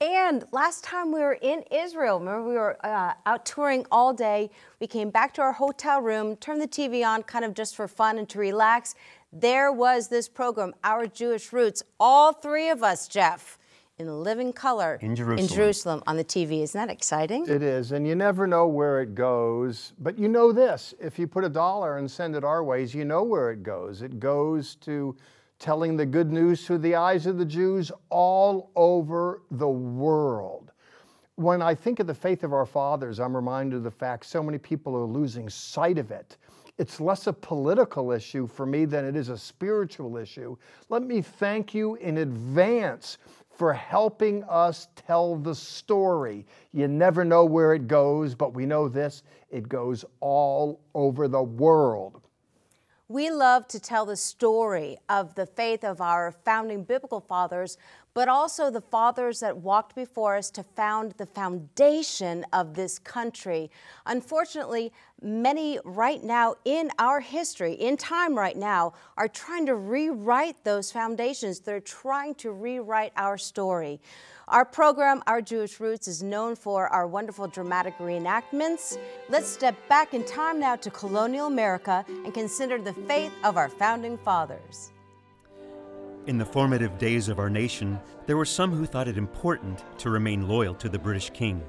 And 0.03 0.45
last 0.53 0.85
time 0.85 1.13
we 1.13 1.21
were 1.21 1.39
in 1.43 1.63
Israel, 1.71 2.19
remember 2.21 2.49
we 2.49 2.55
were 2.55 2.79
uh, 2.87 3.15
out 3.27 3.45
touring 3.45 3.87
all 3.91 4.15
day. 4.15 4.51
We 4.81 4.87
came 4.87 5.11
back 5.11 5.35
to 5.35 5.43
our 5.43 5.53
hotel 5.53 6.01
room, 6.01 6.37
turned 6.37 6.61
the 6.61 6.69
TV 6.69 7.05
on 7.05 7.23
kind 7.23 7.45
of 7.45 7.55
just 7.55 7.75
for 7.77 7.89
fun 7.89 8.19
and 8.19 8.29
to 8.31 8.39
relax. 8.39 8.95
There 9.33 9.73
was 9.73 10.09
this 10.09 10.29
program, 10.29 10.75
Our 10.85 11.07
Jewish 11.07 11.53
Roots, 11.53 11.83
all 11.99 12.33
three 12.33 12.71
of 12.71 12.83
us, 12.83 13.09
Jeff, 13.09 13.59
in 14.01 14.23
living 14.23 14.53
color 14.53 14.99
In 15.03 15.15
Jerusalem. 15.15 15.39
in 15.39 15.55
Jerusalem 15.55 16.03
on 16.07 16.17
the 16.17 16.25
TV. 16.25 16.63
Isn't 16.63 16.79
that 16.79 16.91
exciting? 16.93 17.47
It 17.47 17.63
is, 17.63 17.93
and 17.93 18.07
you 18.07 18.15
never 18.15 18.47
know 18.47 18.67
where 18.67 19.03
it 19.03 19.15
goes. 19.15 19.93
But 19.99 20.19
you 20.19 20.29
know 20.29 20.53
this 20.53 20.95
if 20.99 21.19
you 21.19 21.27
put 21.27 21.45
a 21.45 21.49
dollar 21.49 21.99
and 21.99 22.11
send 22.11 22.35
it 22.35 22.43
our 22.43 22.65
ways, 22.65 22.95
you 22.95 23.05
know 23.05 23.23
where 23.23 23.51
it 23.51 23.63
goes. 23.63 24.03
It 24.03 24.19
goes 24.19 24.75
to 24.77 25.17
telling 25.59 25.97
the 25.97 26.07
good 26.07 26.33
news 26.33 26.67
through 26.67 26.79
the 26.79 26.95
eyes 26.95 27.27
of 27.27 27.37
the 27.37 27.45
Jews 27.45 27.93
all 28.09 28.71
over 28.75 29.43
the 29.51 29.69
world. 29.69 30.73
When 31.35 31.61
I 31.63 31.75
think 31.75 32.01
of 32.01 32.07
the 32.07 32.15
faith 32.15 32.43
of 32.45 32.53
our 32.55 32.67
fathers, 32.67 33.21
I'm 33.21 33.37
reminded 33.37 33.77
of 33.77 33.83
the 33.83 33.91
fact 33.91 34.25
so 34.25 34.43
many 34.43 34.59
people 34.59 34.97
are 34.97 35.05
losing 35.05 35.49
sight 35.51 35.99
of 35.99 36.11
it. 36.11 36.39
It's 36.79 36.99
less 36.99 37.27
a 37.27 37.33
political 37.35 38.11
issue 38.11 38.47
for 38.47 38.65
me 38.65 38.87
than 38.87 39.05
it 39.05 39.15
is 39.15 39.29
a 39.29 39.37
spiritual 39.37 40.17
issue. 40.17 40.57
Let 40.89 41.03
me 41.03 41.21
thank 41.21 41.75
you 41.75 41.97
in 41.97 42.19
advance 42.19 43.19
for 43.61 43.75
helping 43.75 44.43
us 44.45 44.89
tell 44.97 45.37
the 45.37 45.55
story. 45.55 46.47
You 46.73 46.89
never 46.89 47.27
know 47.27 47.45
where 47.45 47.75
it 47.75 47.89
goes, 47.89 48.35
but 48.35 48.55
we 48.55 48.65
know 48.65 48.89
this 48.89 49.23
it 49.51 49.69
goes 49.69 50.03
all 50.21 50.81
over 50.95 51.29
the 51.29 51.43
world. 51.43 52.23
We 53.09 53.29
love 53.31 53.69
to 53.69 53.79
tell 53.79 54.07
the 54.07 54.17
story 54.17 54.97
of 55.11 55.35
the 55.35 55.45
faith 55.45 55.85
of 55.85 56.01
our 56.01 56.33
founding 56.43 56.85
biblical 56.85 57.21
fathers, 57.21 57.77
but 58.15 58.29
also 58.29 58.71
the 58.71 58.81
fathers 58.81 59.41
that 59.41 59.57
walked 59.57 59.95
before 59.95 60.37
us 60.37 60.51
to 60.51 60.63
found 60.63 61.13
the 61.13 61.27
foundation 61.27 62.45
of 62.53 62.75
this 62.75 62.99
country. 62.99 63.71
Unfortunately, 64.07 64.93
many 65.23 65.79
right 65.85 66.23
now 66.23 66.55
in 66.65 66.91
our 66.99 67.21
history, 67.21 67.75
in 67.75 67.97
time 67.97 68.37
right 68.37 68.57
now, 68.57 68.93
are 69.17 69.29
trying 69.29 69.67
to 69.67 69.75
rewrite 69.75 70.63
those 70.65 70.91
foundations. 70.91 71.61
They're 71.61 71.81
trying 71.81 72.35
to 72.37 72.53
rewrite 72.53 73.13
our 73.17 73.39
story. 73.39 74.01
Our 74.49 74.65
program, 74.65 75.23
Our 75.29 75.41
Jewish 75.41 75.79
Roots, 75.79 76.09
is 76.09 76.25
known 76.25 76.57
for 76.57 76.89
our 76.89 77.07
wonderful 77.07 77.47
dramatic 77.47 77.97
reenactments. 77.99 78.99
Let's 79.29 79.47
step 79.47 79.77
back 79.89 80.13
in 80.13 80.25
time 80.25 80.59
now 80.59 80.75
to 80.75 80.91
colonial 80.91 81.47
America 81.47 82.05
and 82.09 82.35
consider 82.35 82.81
the 82.83 82.93
faith 82.93 83.33
of 83.45 83.57
our 83.57 83.69
founding 83.69 84.19
fathers. 84.19 84.91
In 86.27 86.37
the 86.37 86.45
formative 86.45 86.99
days 86.99 87.29
of 87.29 87.39
our 87.39 87.49
nation, 87.49 87.99
there 88.27 88.37
were 88.37 88.45
some 88.45 88.73
who 88.73 88.85
thought 88.85 89.09
it 89.09 89.17
important 89.17 89.83
to 89.99 90.11
remain 90.11 90.47
loyal 90.47 90.75
to 90.75 90.89
the 90.89 90.99
British 90.99 91.31
king. 91.31 91.63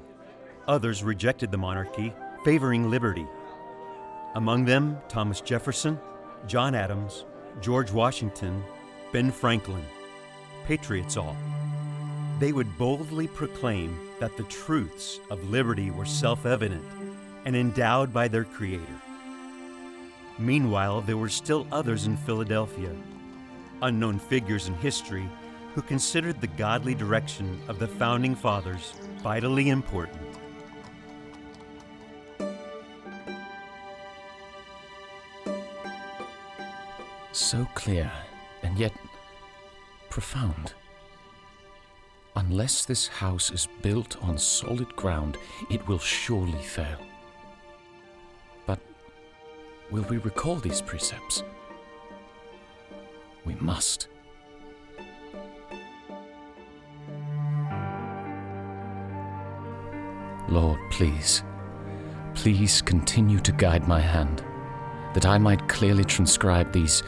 Others 0.68 1.02
rejected 1.02 1.50
the 1.50 1.56
monarchy, 1.56 2.12
favoring 2.44 2.90
liberty. 2.90 3.26
Among 4.34 4.66
them, 4.66 4.98
Thomas 5.08 5.40
Jefferson, 5.40 5.98
John 6.46 6.74
Adams, 6.74 7.24
George 7.62 7.92
Washington, 7.92 8.62
Ben 9.10 9.30
Franklin, 9.30 9.84
patriots 10.66 11.16
all. 11.16 11.36
They 12.38 12.52
would 12.52 12.76
boldly 12.76 13.28
proclaim 13.28 13.98
that 14.20 14.36
the 14.36 14.44
truths 14.44 15.18
of 15.30 15.50
liberty 15.50 15.90
were 15.90 16.04
self 16.04 16.44
evident 16.44 16.84
and 17.46 17.56
endowed 17.56 18.12
by 18.12 18.28
their 18.28 18.44
Creator. 18.44 19.00
Meanwhile, 20.38 21.00
there 21.02 21.16
were 21.16 21.28
still 21.28 21.66
others 21.72 22.06
in 22.06 22.16
Philadelphia, 22.16 22.90
unknown 23.82 24.18
figures 24.18 24.68
in 24.68 24.74
history, 24.74 25.28
who 25.74 25.82
considered 25.82 26.40
the 26.40 26.46
godly 26.46 26.94
direction 26.94 27.60
of 27.68 27.78
the 27.78 27.86
Founding 27.86 28.34
Fathers 28.34 28.94
vitally 29.22 29.68
important. 29.70 30.18
So 37.32 37.66
clear 37.74 38.10
and 38.62 38.78
yet 38.78 38.92
profound. 40.10 40.74
Unless 42.36 42.84
this 42.84 43.08
house 43.08 43.50
is 43.50 43.68
built 43.82 44.22
on 44.22 44.38
solid 44.38 44.94
ground, 44.96 45.36
it 45.70 45.86
will 45.86 45.98
surely 45.98 46.62
fail. 46.62 46.98
But 48.66 48.80
will 49.90 50.04
we 50.04 50.18
recall 50.18 50.56
these 50.56 50.80
precepts? 50.80 51.42
We 53.44 53.54
must. 53.54 54.08
Lord, 60.48 60.78
please, 60.90 61.42
please 62.34 62.82
continue 62.82 63.38
to 63.40 63.52
guide 63.52 63.88
my 63.88 64.00
hand, 64.00 64.44
that 65.14 65.24
I 65.24 65.38
might 65.38 65.68
clearly 65.68 66.04
transcribe 66.04 66.72
these 66.72 67.02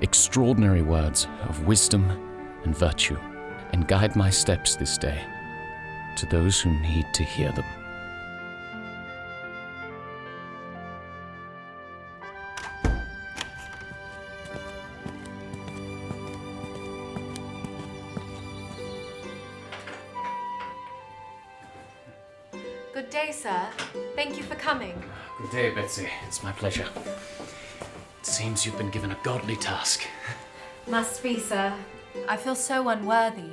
extraordinary 0.00 0.82
words 0.82 1.28
of 1.48 1.66
wisdom 1.66 2.10
and 2.64 2.76
virtue, 2.76 3.18
and 3.72 3.86
guide 3.86 4.16
my 4.16 4.30
steps 4.30 4.76
this 4.76 4.98
day 4.98 5.22
to 6.16 6.26
those 6.26 6.60
who 6.60 6.70
need 6.80 7.06
to 7.14 7.22
hear 7.22 7.52
them. 7.52 7.64
It's 26.38 26.44
my 26.44 26.52
pleasure. 26.52 26.86
It 28.20 28.26
seems 28.26 28.64
you've 28.64 28.78
been 28.78 28.90
given 28.90 29.10
a 29.10 29.18
godly 29.24 29.56
task. 29.56 30.06
Must 30.86 31.20
be, 31.20 31.40
sir. 31.40 31.74
I 32.28 32.36
feel 32.36 32.54
so 32.54 32.88
unworthy. 32.90 33.50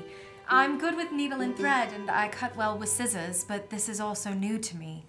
I'm 0.48 0.78
good 0.78 0.96
with 0.96 1.12
needle 1.12 1.42
and 1.42 1.58
thread, 1.58 1.92
and 1.94 2.12
I 2.12 2.28
cut 2.28 2.56
well 2.56 2.78
with 2.78 2.90
scissors, 2.90 3.44
but 3.44 3.72
this 3.72 3.90
is 3.90 4.00
also 4.00 4.34
new 4.34 4.60
to 4.60 4.78
me. 4.78 5.04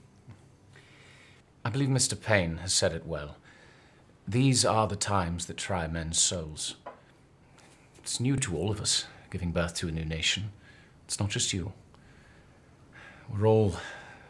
I 1.67 1.69
believe 1.69 1.91
Mr. 1.91 2.19
Paine 2.19 2.57
has 2.63 2.73
said 2.73 2.95
it 2.95 3.05
well. 3.05 3.37
These 4.27 4.65
are 4.65 4.87
the 4.87 4.97
times 4.97 5.45
that 5.45 5.59
try 5.59 5.87
men's 5.87 6.19
souls. 6.19 6.77
It's 7.99 8.19
new 8.19 8.37
to 8.37 8.57
all 8.57 8.71
of 8.71 8.81
us, 8.81 9.05
giving 9.31 9.53
birth 9.53 9.75
to 9.75 9.89
a 9.89 9.93
new 9.93 10.07
nation. 10.07 10.51
It's 11.05 11.21
not 11.21 11.29
just 11.29 11.53
you. 11.53 11.75
We're 13.29 13.47
all 13.47 13.75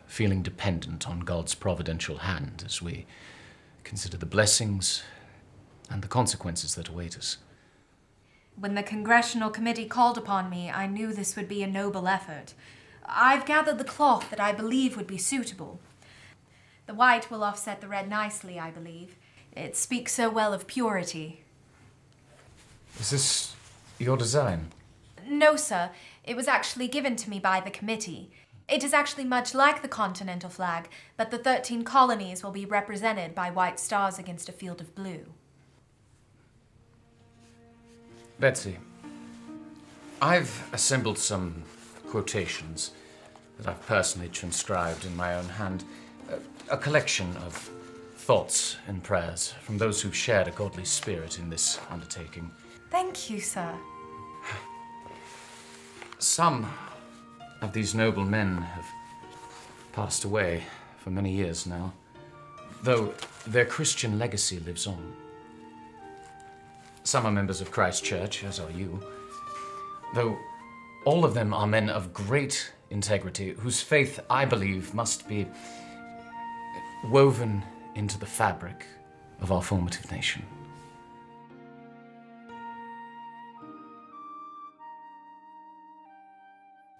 feeling 0.08 0.42
dependent 0.42 1.08
on 1.08 1.20
God's 1.20 1.54
providential 1.54 2.18
hand 2.18 2.64
as 2.66 2.82
we 2.82 3.06
consider 3.86 4.16
the 4.16 4.26
blessings 4.26 5.04
and 5.88 6.02
the 6.02 6.08
consequences 6.08 6.74
that 6.74 6.88
await 6.88 7.16
us. 7.16 7.38
When 8.56 8.74
the 8.74 8.82
Congressional 8.82 9.48
Committee 9.48 9.86
called 9.86 10.18
upon 10.18 10.50
me, 10.50 10.68
I 10.68 10.88
knew 10.88 11.12
this 11.12 11.36
would 11.36 11.48
be 11.48 11.62
a 11.62 11.68
noble 11.68 12.08
effort. 12.08 12.54
I've 13.04 13.46
gathered 13.46 13.78
the 13.78 13.84
cloth 13.84 14.28
that 14.30 14.40
I 14.40 14.50
believe 14.50 14.96
would 14.96 15.06
be 15.06 15.18
suitable. 15.18 15.78
The 16.86 16.94
white 16.94 17.30
will 17.30 17.44
offset 17.44 17.80
the 17.80 17.86
red 17.86 18.08
nicely, 18.08 18.58
I 18.58 18.70
believe. 18.70 19.14
It 19.52 19.76
speaks 19.76 20.12
so 20.12 20.28
well 20.30 20.52
of 20.52 20.66
purity. 20.66 21.44
Is 22.98 23.10
this 23.10 23.54
your 24.00 24.16
design? 24.16 24.72
No, 25.28 25.54
sir. 25.54 25.90
It 26.24 26.34
was 26.34 26.48
actually 26.48 26.88
given 26.88 27.14
to 27.14 27.30
me 27.30 27.38
by 27.38 27.60
the 27.60 27.70
committee. 27.70 28.32
It 28.68 28.82
is 28.82 28.92
actually 28.92 29.24
much 29.24 29.54
like 29.54 29.82
the 29.82 29.88
continental 29.88 30.50
flag, 30.50 30.88
but 31.16 31.30
the 31.30 31.38
13 31.38 31.84
colonies 31.84 32.42
will 32.42 32.50
be 32.50 32.64
represented 32.64 33.34
by 33.34 33.50
white 33.50 33.78
stars 33.78 34.18
against 34.18 34.48
a 34.48 34.52
field 34.52 34.80
of 34.80 34.94
blue. 34.94 35.24
Betsy, 38.40 38.76
I've 40.20 40.68
assembled 40.72 41.16
some 41.16 41.62
quotations 42.08 42.90
that 43.58 43.68
I've 43.68 43.86
personally 43.86 44.28
transcribed 44.28 45.04
in 45.04 45.16
my 45.16 45.36
own 45.36 45.48
hand, 45.48 45.84
a, 46.28 46.74
a 46.74 46.76
collection 46.76 47.36
of 47.38 47.70
thoughts 48.16 48.76
and 48.88 49.02
prayers 49.02 49.54
from 49.62 49.78
those 49.78 50.02
who've 50.02 50.14
shared 50.14 50.48
a 50.48 50.50
godly 50.50 50.84
spirit 50.84 51.38
in 51.38 51.48
this 51.48 51.78
undertaking. 51.88 52.50
Thank 52.90 53.30
you, 53.30 53.38
sir. 53.38 53.72
Some 56.18 56.68
of 57.62 57.72
these 57.72 57.94
noble 57.94 58.24
men 58.24 58.56
have 58.58 58.86
passed 59.92 60.24
away 60.24 60.64
for 60.98 61.10
many 61.10 61.30
years 61.30 61.66
now, 61.66 61.92
though 62.82 63.14
their 63.46 63.64
Christian 63.64 64.18
legacy 64.18 64.58
lives 64.60 64.86
on. 64.86 65.14
Some 67.04 67.24
are 67.24 67.32
members 67.32 67.60
of 67.60 67.70
Christ 67.70 68.04
Church, 68.04 68.44
as 68.44 68.58
are 68.58 68.70
you, 68.70 69.00
though 70.14 70.36
all 71.04 71.24
of 71.24 71.34
them 71.34 71.54
are 71.54 71.66
men 71.66 71.88
of 71.88 72.12
great 72.12 72.72
integrity, 72.90 73.52
whose 73.52 73.80
faith, 73.80 74.20
I 74.28 74.44
believe, 74.44 74.92
must 74.92 75.28
be 75.28 75.46
woven 77.04 77.62
into 77.94 78.18
the 78.18 78.26
fabric 78.26 78.84
of 79.40 79.52
our 79.52 79.62
formative 79.62 80.10
nation. 80.10 80.44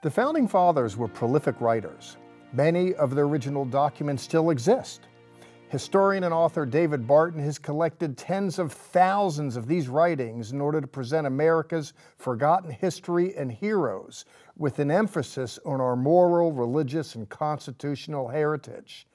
The 0.07 0.13
Founding 0.13 0.47
Fathers 0.47 0.97
were 0.97 1.09
prolific 1.09 1.61
writers. 1.61 2.17
Many 2.53 2.95
of 2.95 3.17
their 3.17 3.25
original 3.25 3.65
documents 3.65 4.23
still 4.23 4.51
exist. 4.51 5.09
Historian 5.69 6.23
and 6.23 6.33
author 6.33 6.65
David 6.65 7.09
Barton 7.09 7.41
has 7.41 7.59
collected 7.59 8.17
tens 8.17 8.61
of 8.61 8.71
thousands 8.71 9.57
of 9.57 9.67
these 9.67 9.89
writings 9.89 10.53
in 10.53 10.61
order 10.61 10.81
to 10.81 10.87
present 10.87 11.27
America's 11.27 11.93
forgotten 12.19 12.71
history 12.71 13.35
and 13.37 13.51
heroes 13.51 14.27
with 14.57 14.79
an 14.79 14.93
emphasis 14.93 15.59
on 15.67 15.81
our 15.81 15.97
moral, 15.97 16.53
religious, 16.53 17.17
and 17.17 17.29
constitutional 17.29 18.29
heritage. 18.29 19.09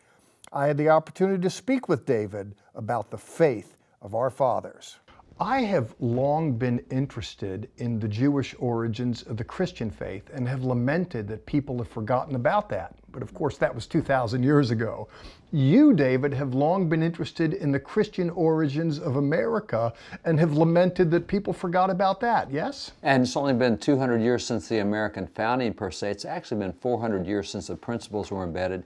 I 0.51 0.67
had 0.67 0.75
the 0.75 0.89
opportunity 0.89 1.41
to 1.41 1.49
speak 1.49 1.87
with 1.87 2.05
David 2.05 2.53
about 2.75 3.11
the 3.11 3.17
faith 3.17 3.77
of 4.01 4.13
our 4.13 4.29
fathers. 4.29 4.97
I 5.41 5.61
have 5.61 5.95
long 5.99 6.53
been 6.53 6.85
interested 6.91 7.67
in 7.77 7.99
the 7.99 8.07
Jewish 8.07 8.53
origins 8.59 9.23
of 9.23 9.37
the 9.37 9.43
Christian 9.43 9.89
faith 9.89 10.29
and 10.31 10.47
have 10.47 10.63
lamented 10.63 11.27
that 11.29 11.47
people 11.47 11.79
have 11.79 11.87
forgotten 11.87 12.35
about 12.35 12.69
that. 12.69 12.93
But 13.11 13.23
of 13.23 13.33
course, 13.33 13.57
that 13.57 13.73
was 13.73 13.87
2,000 13.87 14.43
years 14.43 14.69
ago. 14.69 15.07
You, 15.51 15.93
David, 15.93 16.31
have 16.35 16.53
long 16.53 16.87
been 16.87 17.01
interested 17.01 17.55
in 17.55 17.71
the 17.71 17.79
Christian 17.79 18.29
origins 18.29 18.99
of 18.99 19.15
America 19.15 19.91
and 20.25 20.39
have 20.39 20.53
lamented 20.53 21.09
that 21.09 21.25
people 21.25 21.53
forgot 21.53 21.89
about 21.89 22.19
that, 22.19 22.51
yes? 22.51 22.91
And 23.01 23.23
it's 23.23 23.35
only 23.35 23.55
been 23.55 23.79
200 23.79 24.21
years 24.21 24.45
since 24.45 24.67
the 24.67 24.77
American 24.77 25.25
founding, 25.25 25.73
per 25.73 25.89
se. 25.89 26.11
It's 26.11 26.25
actually 26.25 26.59
been 26.59 26.73
400 26.73 27.25
years 27.25 27.49
since 27.49 27.65
the 27.65 27.75
principles 27.75 28.29
were 28.29 28.43
embedded. 28.43 28.83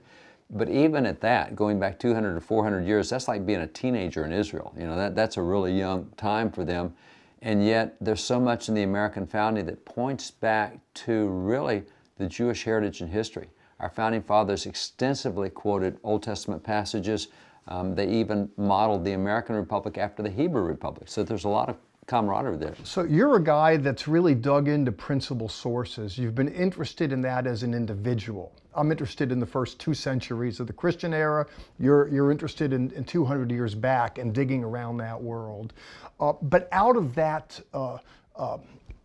But 0.50 0.68
even 0.68 1.06
at 1.06 1.20
that, 1.22 1.56
going 1.56 1.80
back 1.80 1.98
200 1.98 2.34
to 2.34 2.40
400 2.40 2.86
years, 2.86 3.10
that's 3.10 3.26
like 3.26 3.44
being 3.44 3.60
a 3.60 3.66
teenager 3.66 4.24
in 4.24 4.32
Israel. 4.32 4.72
You 4.78 4.86
know, 4.86 4.96
that, 4.96 5.16
that's 5.16 5.36
a 5.36 5.42
really 5.42 5.76
young 5.76 6.10
time 6.16 6.50
for 6.52 6.64
them. 6.64 6.94
And 7.42 7.64
yet, 7.64 7.96
there's 8.00 8.22
so 8.22 8.40
much 8.40 8.68
in 8.68 8.74
the 8.74 8.82
American 8.82 9.26
founding 9.26 9.66
that 9.66 9.84
points 9.84 10.30
back 10.30 10.78
to 10.94 11.28
really 11.28 11.82
the 12.16 12.26
Jewish 12.26 12.64
heritage 12.64 13.00
and 13.00 13.10
history. 13.10 13.48
Our 13.80 13.90
founding 13.90 14.22
fathers 14.22 14.66
extensively 14.66 15.50
quoted 15.50 15.98
Old 16.02 16.22
Testament 16.22 16.62
passages. 16.62 17.28
Um, 17.68 17.94
they 17.94 18.08
even 18.08 18.50
modeled 18.56 19.04
the 19.04 19.12
American 19.12 19.56
Republic 19.56 19.98
after 19.98 20.22
the 20.22 20.30
Hebrew 20.30 20.62
Republic. 20.62 21.08
So 21.08 21.22
there's 21.22 21.44
a 21.44 21.48
lot 21.48 21.68
of 21.68 21.76
camaraderie 22.06 22.56
there. 22.56 22.74
So 22.84 23.02
you're 23.02 23.36
a 23.36 23.42
guy 23.42 23.76
that's 23.76 24.06
really 24.06 24.34
dug 24.34 24.68
into 24.68 24.92
principal 24.92 25.48
sources. 25.48 26.16
You've 26.16 26.34
been 26.34 26.52
interested 26.52 27.12
in 27.12 27.20
that 27.22 27.46
as 27.46 27.62
an 27.62 27.74
individual. 27.74 28.52
I'm 28.74 28.92
interested 28.92 29.32
in 29.32 29.40
the 29.40 29.46
first 29.46 29.80
two 29.80 29.94
centuries 29.94 30.60
of 30.60 30.66
the 30.66 30.72
Christian 30.72 31.12
era. 31.12 31.46
You're, 31.78 32.08
you're 32.08 32.30
interested 32.30 32.72
in, 32.72 32.90
in 32.92 33.04
200 33.04 33.50
years 33.50 33.74
back 33.74 34.18
and 34.18 34.34
digging 34.34 34.62
around 34.62 34.98
that 34.98 35.20
world. 35.20 35.72
Uh, 36.20 36.34
but 36.42 36.68
out 36.72 36.96
of 36.96 37.14
that 37.14 37.58
uh, 37.74 37.98
uh, 38.36 38.58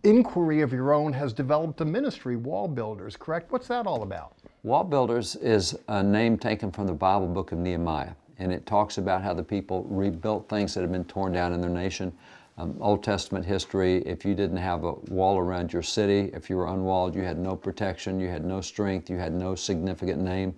inquiry 0.03 0.61
of 0.61 0.71
your 0.71 0.93
own 0.93 1.13
has 1.13 1.33
developed 1.33 1.81
a 1.81 1.85
ministry, 1.85 2.35
Wall 2.35 2.67
Builders, 2.67 3.15
correct? 3.15 3.51
What's 3.51 3.67
that 3.67 3.87
all 3.87 4.03
about? 4.03 4.33
Wall 4.63 4.83
Builders 4.83 5.35
is 5.37 5.75
a 5.87 6.03
name 6.03 6.37
taken 6.37 6.71
from 6.71 6.85
the 6.85 6.93
Bible 6.93 7.27
book 7.27 7.51
of 7.51 7.57
Nehemiah, 7.57 8.11
and 8.37 8.51
it 8.51 8.65
talks 8.65 8.97
about 8.97 9.23
how 9.23 9.33
the 9.33 9.43
people 9.43 9.85
rebuilt 9.89 10.47
things 10.49 10.73
that 10.73 10.81
had 10.81 10.91
been 10.91 11.05
torn 11.05 11.31
down 11.31 11.53
in 11.53 11.61
their 11.61 11.69
nation 11.69 12.11
um, 12.57 12.75
Old 12.79 13.03
Testament 13.03 13.45
history, 13.45 13.97
if 14.05 14.25
you 14.25 14.35
didn't 14.35 14.57
have 14.57 14.83
a 14.83 14.93
wall 15.09 15.37
around 15.37 15.73
your 15.73 15.81
city, 15.81 16.31
if 16.33 16.49
you 16.49 16.57
were 16.57 16.67
unwalled, 16.67 17.15
you 17.15 17.23
had 17.23 17.39
no 17.39 17.55
protection, 17.55 18.19
you 18.19 18.27
had 18.27 18.45
no 18.45 18.61
strength, 18.61 19.09
you 19.09 19.17
had 19.17 19.33
no 19.33 19.55
significant 19.55 20.21
name. 20.21 20.53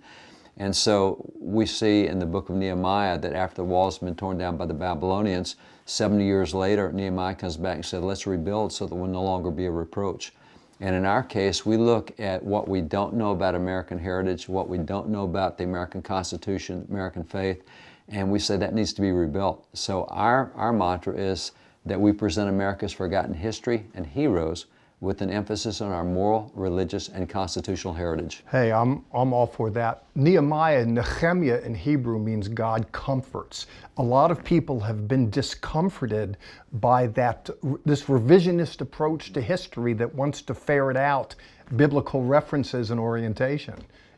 And 0.56 0.74
so 0.74 1.32
we 1.38 1.66
see 1.66 2.06
in 2.06 2.18
the 2.18 2.26
book 2.26 2.48
of 2.48 2.56
Nehemiah 2.56 3.18
that 3.18 3.32
after 3.32 3.56
the 3.56 3.64
walls 3.64 3.98
had 3.98 4.06
been 4.06 4.14
torn 4.14 4.38
down 4.38 4.56
by 4.56 4.66
the 4.66 4.74
Babylonians, 4.74 5.56
70 5.86 6.24
years 6.24 6.54
later, 6.54 6.92
Nehemiah 6.92 7.34
comes 7.34 7.56
back 7.56 7.76
and 7.76 7.84
said, 7.84 8.02
let's 8.02 8.26
rebuild 8.26 8.72
so 8.72 8.86
that 8.86 8.94
we'll 8.94 9.10
no 9.10 9.22
longer 9.22 9.50
be 9.50 9.66
a 9.66 9.70
reproach. 9.70 10.32
And 10.80 10.94
in 10.94 11.04
our 11.04 11.22
case, 11.22 11.64
we 11.64 11.76
look 11.76 12.18
at 12.18 12.42
what 12.42 12.68
we 12.68 12.80
don't 12.80 13.14
know 13.14 13.30
about 13.30 13.54
American 13.54 13.98
heritage, 13.98 14.48
what 14.48 14.68
we 14.68 14.78
don't 14.78 15.08
know 15.08 15.24
about 15.24 15.58
the 15.58 15.64
American 15.64 16.02
Constitution, 16.02 16.86
American 16.90 17.24
faith, 17.24 17.62
and 18.08 18.30
we 18.30 18.38
say 18.38 18.56
that 18.56 18.74
needs 18.74 18.92
to 18.94 19.00
be 19.00 19.12
rebuilt. 19.12 19.66
So 19.72 20.04
our, 20.04 20.52
our 20.54 20.72
mantra 20.72 21.14
is 21.14 21.52
that 21.86 22.00
we 22.00 22.12
present 22.12 22.48
America's 22.48 22.92
forgotten 22.92 23.34
history 23.34 23.86
and 23.94 24.06
heroes 24.06 24.66
with 25.00 25.20
an 25.20 25.28
emphasis 25.28 25.80
on 25.80 25.92
our 25.92 26.04
moral, 26.04 26.50
religious, 26.54 27.08
and 27.08 27.28
constitutional 27.28 27.92
heritage. 27.92 28.42
Hey, 28.50 28.72
I'm, 28.72 29.04
I'm 29.12 29.32
all 29.32 29.46
for 29.46 29.68
that. 29.70 30.04
Nehemiah, 30.14 30.86
Nehemiah 30.86 31.60
in 31.60 31.74
Hebrew 31.74 32.18
means 32.18 32.48
God 32.48 32.90
comforts. 32.92 33.66
A 33.98 34.02
lot 34.02 34.30
of 34.30 34.42
people 34.42 34.80
have 34.80 35.06
been 35.06 35.28
discomforted 35.28 36.38
by 36.74 37.08
that, 37.08 37.50
this 37.84 38.04
revisionist 38.04 38.80
approach 38.80 39.32
to 39.34 39.40
history 39.42 39.92
that 39.94 40.12
wants 40.14 40.40
to 40.42 40.54
ferret 40.54 40.96
out 40.96 41.34
biblical 41.76 42.24
references 42.24 42.90
and 42.90 42.98
orientation. 42.98 43.74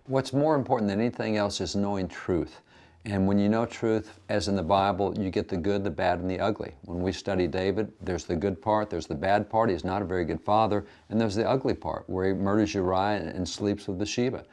What's 0.07 0.33
more 0.33 0.55
important 0.55 0.88
than 0.88 1.00
anything 1.00 1.37
else 1.37 1.61
is 1.61 1.74
knowing 1.74 2.07
truth. 2.07 2.61
And 3.07 3.29
when 3.29 3.38
you 3.38 3.49
know 3.49 3.66
truth, 3.66 4.19
as 4.29 4.49
in 4.49 4.57
the 4.57 4.64
Bible, 4.64 5.16
you 5.16 5.31
get 5.31 5.49
the 5.49 5.57
good, 5.57 5.85
the 5.85 5.90
bad, 5.90 6.19
and 6.19 6.29
the 6.29 6.40
ugly. 6.40 6.73
When 6.87 7.03
we 7.03 7.12
study 7.12 7.47
David, 7.47 7.92
there's 8.01 8.25
the 8.25 8.35
good 8.35 8.61
part, 8.61 8.90
there's 8.90 9.07
the 9.07 9.14
bad 9.14 9.49
part, 9.49 9.71
he's 9.71 9.85
not 9.85 10.03
a 10.03 10.05
very 10.05 10.25
good 10.25 10.40
father, 10.40 10.85
and 11.09 11.21
there's 11.21 11.37
the 11.37 11.49
ugly 11.49 11.75
part, 11.75 12.03
where 12.11 12.27
he 12.27 12.35
murders 12.35 12.75
Uriah 12.75 13.33
and 13.33 13.49
sleeps 13.49 13.87
with 13.87 14.01
Bathsheba. 14.01 14.45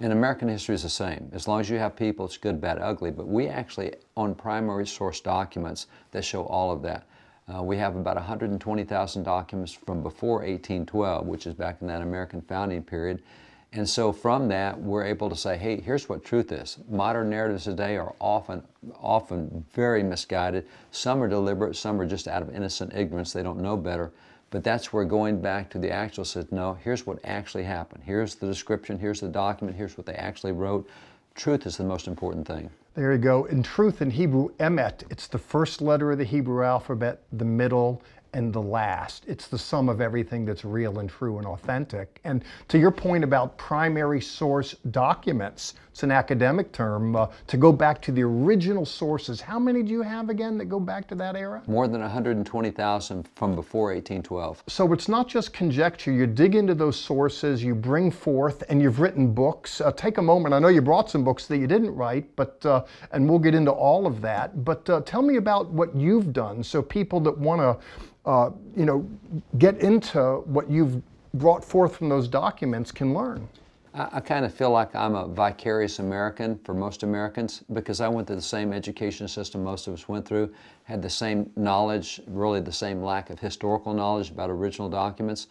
And 0.00 0.10
American 0.10 0.48
history 0.48 0.74
is 0.74 0.84
the 0.84 0.88
same. 0.88 1.28
As 1.34 1.46
long 1.46 1.60
as 1.60 1.68
you 1.68 1.76
have 1.76 1.96
people, 1.96 2.24
it's 2.24 2.38
good, 2.38 2.62
bad, 2.62 2.78
ugly. 2.78 3.10
But 3.10 3.28
we 3.28 3.46
actually 3.46 3.92
own 4.16 4.34
primary 4.34 4.86
source 4.86 5.20
documents 5.20 5.88
that 6.12 6.24
show 6.24 6.44
all 6.44 6.72
of 6.72 6.80
that. 6.82 7.06
Uh, 7.54 7.62
we 7.62 7.76
have 7.76 7.94
about 7.94 8.16
120,000 8.16 9.22
documents 9.22 9.72
from 9.72 10.02
before 10.02 10.38
1812, 10.38 11.26
which 11.26 11.46
is 11.46 11.52
back 11.52 11.82
in 11.82 11.86
that 11.88 12.00
American 12.00 12.40
founding 12.40 12.82
period. 12.82 13.22
And 13.72 13.88
so 13.88 14.12
from 14.12 14.48
that, 14.48 14.80
we're 14.80 15.04
able 15.04 15.28
to 15.28 15.36
say, 15.36 15.58
hey, 15.58 15.80
here's 15.80 16.08
what 16.08 16.24
truth 16.24 16.52
is. 16.52 16.78
Modern 16.88 17.28
narratives 17.28 17.64
today 17.64 17.96
are 17.98 18.14
often, 18.18 18.62
often 18.98 19.64
very 19.74 20.02
misguided. 20.02 20.66
Some 20.90 21.22
are 21.22 21.28
deliberate, 21.28 21.76
some 21.76 22.00
are 22.00 22.06
just 22.06 22.28
out 22.28 22.40
of 22.40 22.54
innocent 22.54 22.94
ignorance. 22.94 23.32
They 23.32 23.42
don't 23.42 23.60
know 23.60 23.76
better. 23.76 24.10
But 24.50 24.64
that's 24.64 24.90
where 24.90 25.04
going 25.04 25.42
back 25.42 25.68
to 25.70 25.78
the 25.78 25.90
actual 25.90 26.24
says, 26.24 26.46
no, 26.50 26.78
here's 26.82 27.06
what 27.06 27.18
actually 27.24 27.64
happened. 27.64 28.02
Here's 28.06 28.34
the 28.34 28.46
description, 28.46 28.98
here's 28.98 29.20
the 29.20 29.28
document, 29.28 29.76
here's 29.76 29.98
what 29.98 30.06
they 30.06 30.14
actually 30.14 30.52
wrote. 30.52 30.88
Truth 31.34 31.66
is 31.66 31.76
the 31.76 31.84
most 31.84 32.08
important 32.08 32.46
thing. 32.46 32.70
There 32.94 33.12
you 33.12 33.18
go. 33.18 33.44
In 33.44 33.62
truth, 33.62 34.00
in 34.00 34.10
Hebrew, 34.10 34.48
emet, 34.56 35.02
it's 35.10 35.28
the 35.28 35.38
first 35.38 35.82
letter 35.82 36.10
of 36.10 36.18
the 36.18 36.24
Hebrew 36.24 36.64
alphabet, 36.64 37.22
the 37.32 37.44
middle, 37.44 38.02
and 38.32 38.52
the 38.52 38.62
last. 38.62 39.24
It's 39.26 39.48
the 39.48 39.58
sum 39.58 39.88
of 39.88 40.00
everything 40.00 40.44
that's 40.44 40.64
real 40.64 40.98
and 40.98 41.08
true 41.08 41.38
and 41.38 41.46
authentic. 41.46 42.20
And 42.24 42.44
to 42.68 42.78
your 42.78 42.90
point 42.90 43.24
about 43.24 43.56
primary 43.58 44.20
source 44.20 44.74
documents, 44.90 45.74
it's 45.90 46.02
an 46.04 46.10
academic 46.12 46.70
term, 46.72 47.16
uh, 47.16 47.26
to 47.48 47.56
go 47.56 47.72
back 47.72 48.00
to 48.02 48.12
the 48.12 48.22
original 48.22 48.86
sources. 48.86 49.40
How 49.40 49.58
many 49.58 49.82
do 49.82 49.90
you 49.90 50.02
have 50.02 50.30
again 50.30 50.56
that 50.58 50.66
go 50.66 50.78
back 50.78 51.08
to 51.08 51.14
that 51.16 51.34
era? 51.34 51.62
More 51.66 51.88
than 51.88 52.00
120,000 52.00 53.28
from 53.34 53.56
before 53.56 53.86
1812. 53.86 54.62
So 54.68 54.92
it's 54.92 55.08
not 55.08 55.26
just 55.26 55.52
conjecture. 55.52 56.12
You 56.12 56.26
dig 56.26 56.54
into 56.54 56.74
those 56.74 56.96
sources, 56.96 57.64
you 57.64 57.74
bring 57.74 58.10
forth, 58.12 58.62
and 58.68 58.80
you've 58.80 59.00
written 59.00 59.32
books. 59.32 59.80
Uh, 59.80 59.90
take 59.90 60.18
a 60.18 60.22
moment. 60.22 60.54
I 60.54 60.60
know 60.60 60.68
you 60.68 60.82
brought 60.82 61.10
some 61.10 61.24
books 61.24 61.46
that 61.48 61.58
you 61.58 61.66
didn't 61.66 61.94
write, 61.94 62.36
but 62.36 62.64
uh, 62.64 62.84
and 63.10 63.28
we'll 63.28 63.40
get 63.40 63.56
into 63.56 63.72
all 63.72 64.06
of 64.06 64.20
that. 64.20 64.64
But 64.64 64.88
uh, 64.88 65.00
tell 65.00 65.22
me 65.22 65.36
about 65.36 65.68
what 65.70 65.96
you've 65.96 66.32
done 66.32 66.62
so 66.62 66.80
people 66.80 67.18
that 67.20 67.36
want 67.36 67.60
to 67.60 68.27
uh, 68.28 68.50
you 68.76 68.84
know, 68.84 69.08
get 69.56 69.80
into 69.80 70.42
what 70.44 70.70
you've 70.70 71.02
brought 71.34 71.64
forth 71.64 71.96
from 71.96 72.10
those 72.10 72.28
documents 72.28 72.92
can 72.92 73.14
learn. 73.14 73.48
I, 73.94 74.08
I 74.12 74.20
kind 74.20 74.44
of 74.44 74.52
feel 74.52 74.70
like 74.70 74.94
I'm 74.94 75.14
a 75.14 75.26
vicarious 75.26 75.98
American 75.98 76.58
for 76.58 76.74
most 76.74 77.02
Americans 77.04 77.64
because 77.72 78.02
I 78.02 78.08
went 78.08 78.26
through 78.26 78.36
the 78.36 78.42
same 78.42 78.74
education 78.74 79.28
system 79.28 79.64
most 79.64 79.86
of 79.86 79.94
us 79.94 80.08
went 80.08 80.26
through, 80.26 80.52
had 80.84 81.00
the 81.00 81.08
same 81.08 81.50
knowledge, 81.56 82.20
really 82.26 82.60
the 82.60 82.70
same 82.70 83.02
lack 83.02 83.30
of 83.30 83.40
historical 83.40 83.94
knowledge 83.94 84.30
about 84.30 84.50
original 84.50 84.90
documents. 84.90 85.46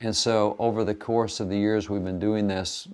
And 0.00 0.14
so 0.14 0.54
over 0.60 0.84
the 0.84 0.94
course 0.94 1.40
of 1.40 1.48
the 1.48 1.58
years 1.58 1.90
we've 1.90 2.04
been 2.04 2.20
doing 2.20 2.46
this, 2.46 2.86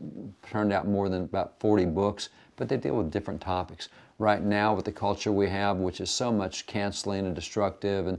turned 0.48 0.72
out 0.72 0.88
more 0.88 1.10
than 1.10 1.24
about 1.24 1.60
40 1.60 1.84
books, 1.84 2.30
but 2.56 2.70
they 2.70 2.78
deal 2.78 2.96
with 2.96 3.10
different 3.10 3.42
topics. 3.42 3.90
Right 4.18 4.42
now 4.42 4.74
with 4.74 4.86
the 4.86 4.92
culture 4.92 5.30
we 5.30 5.46
have, 5.50 5.76
which 5.76 6.00
is 6.00 6.08
so 6.10 6.32
much 6.32 6.66
canceling 6.66 7.26
and 7.26 7.34
destructive, 7.34 8.06
and 8.06 8.18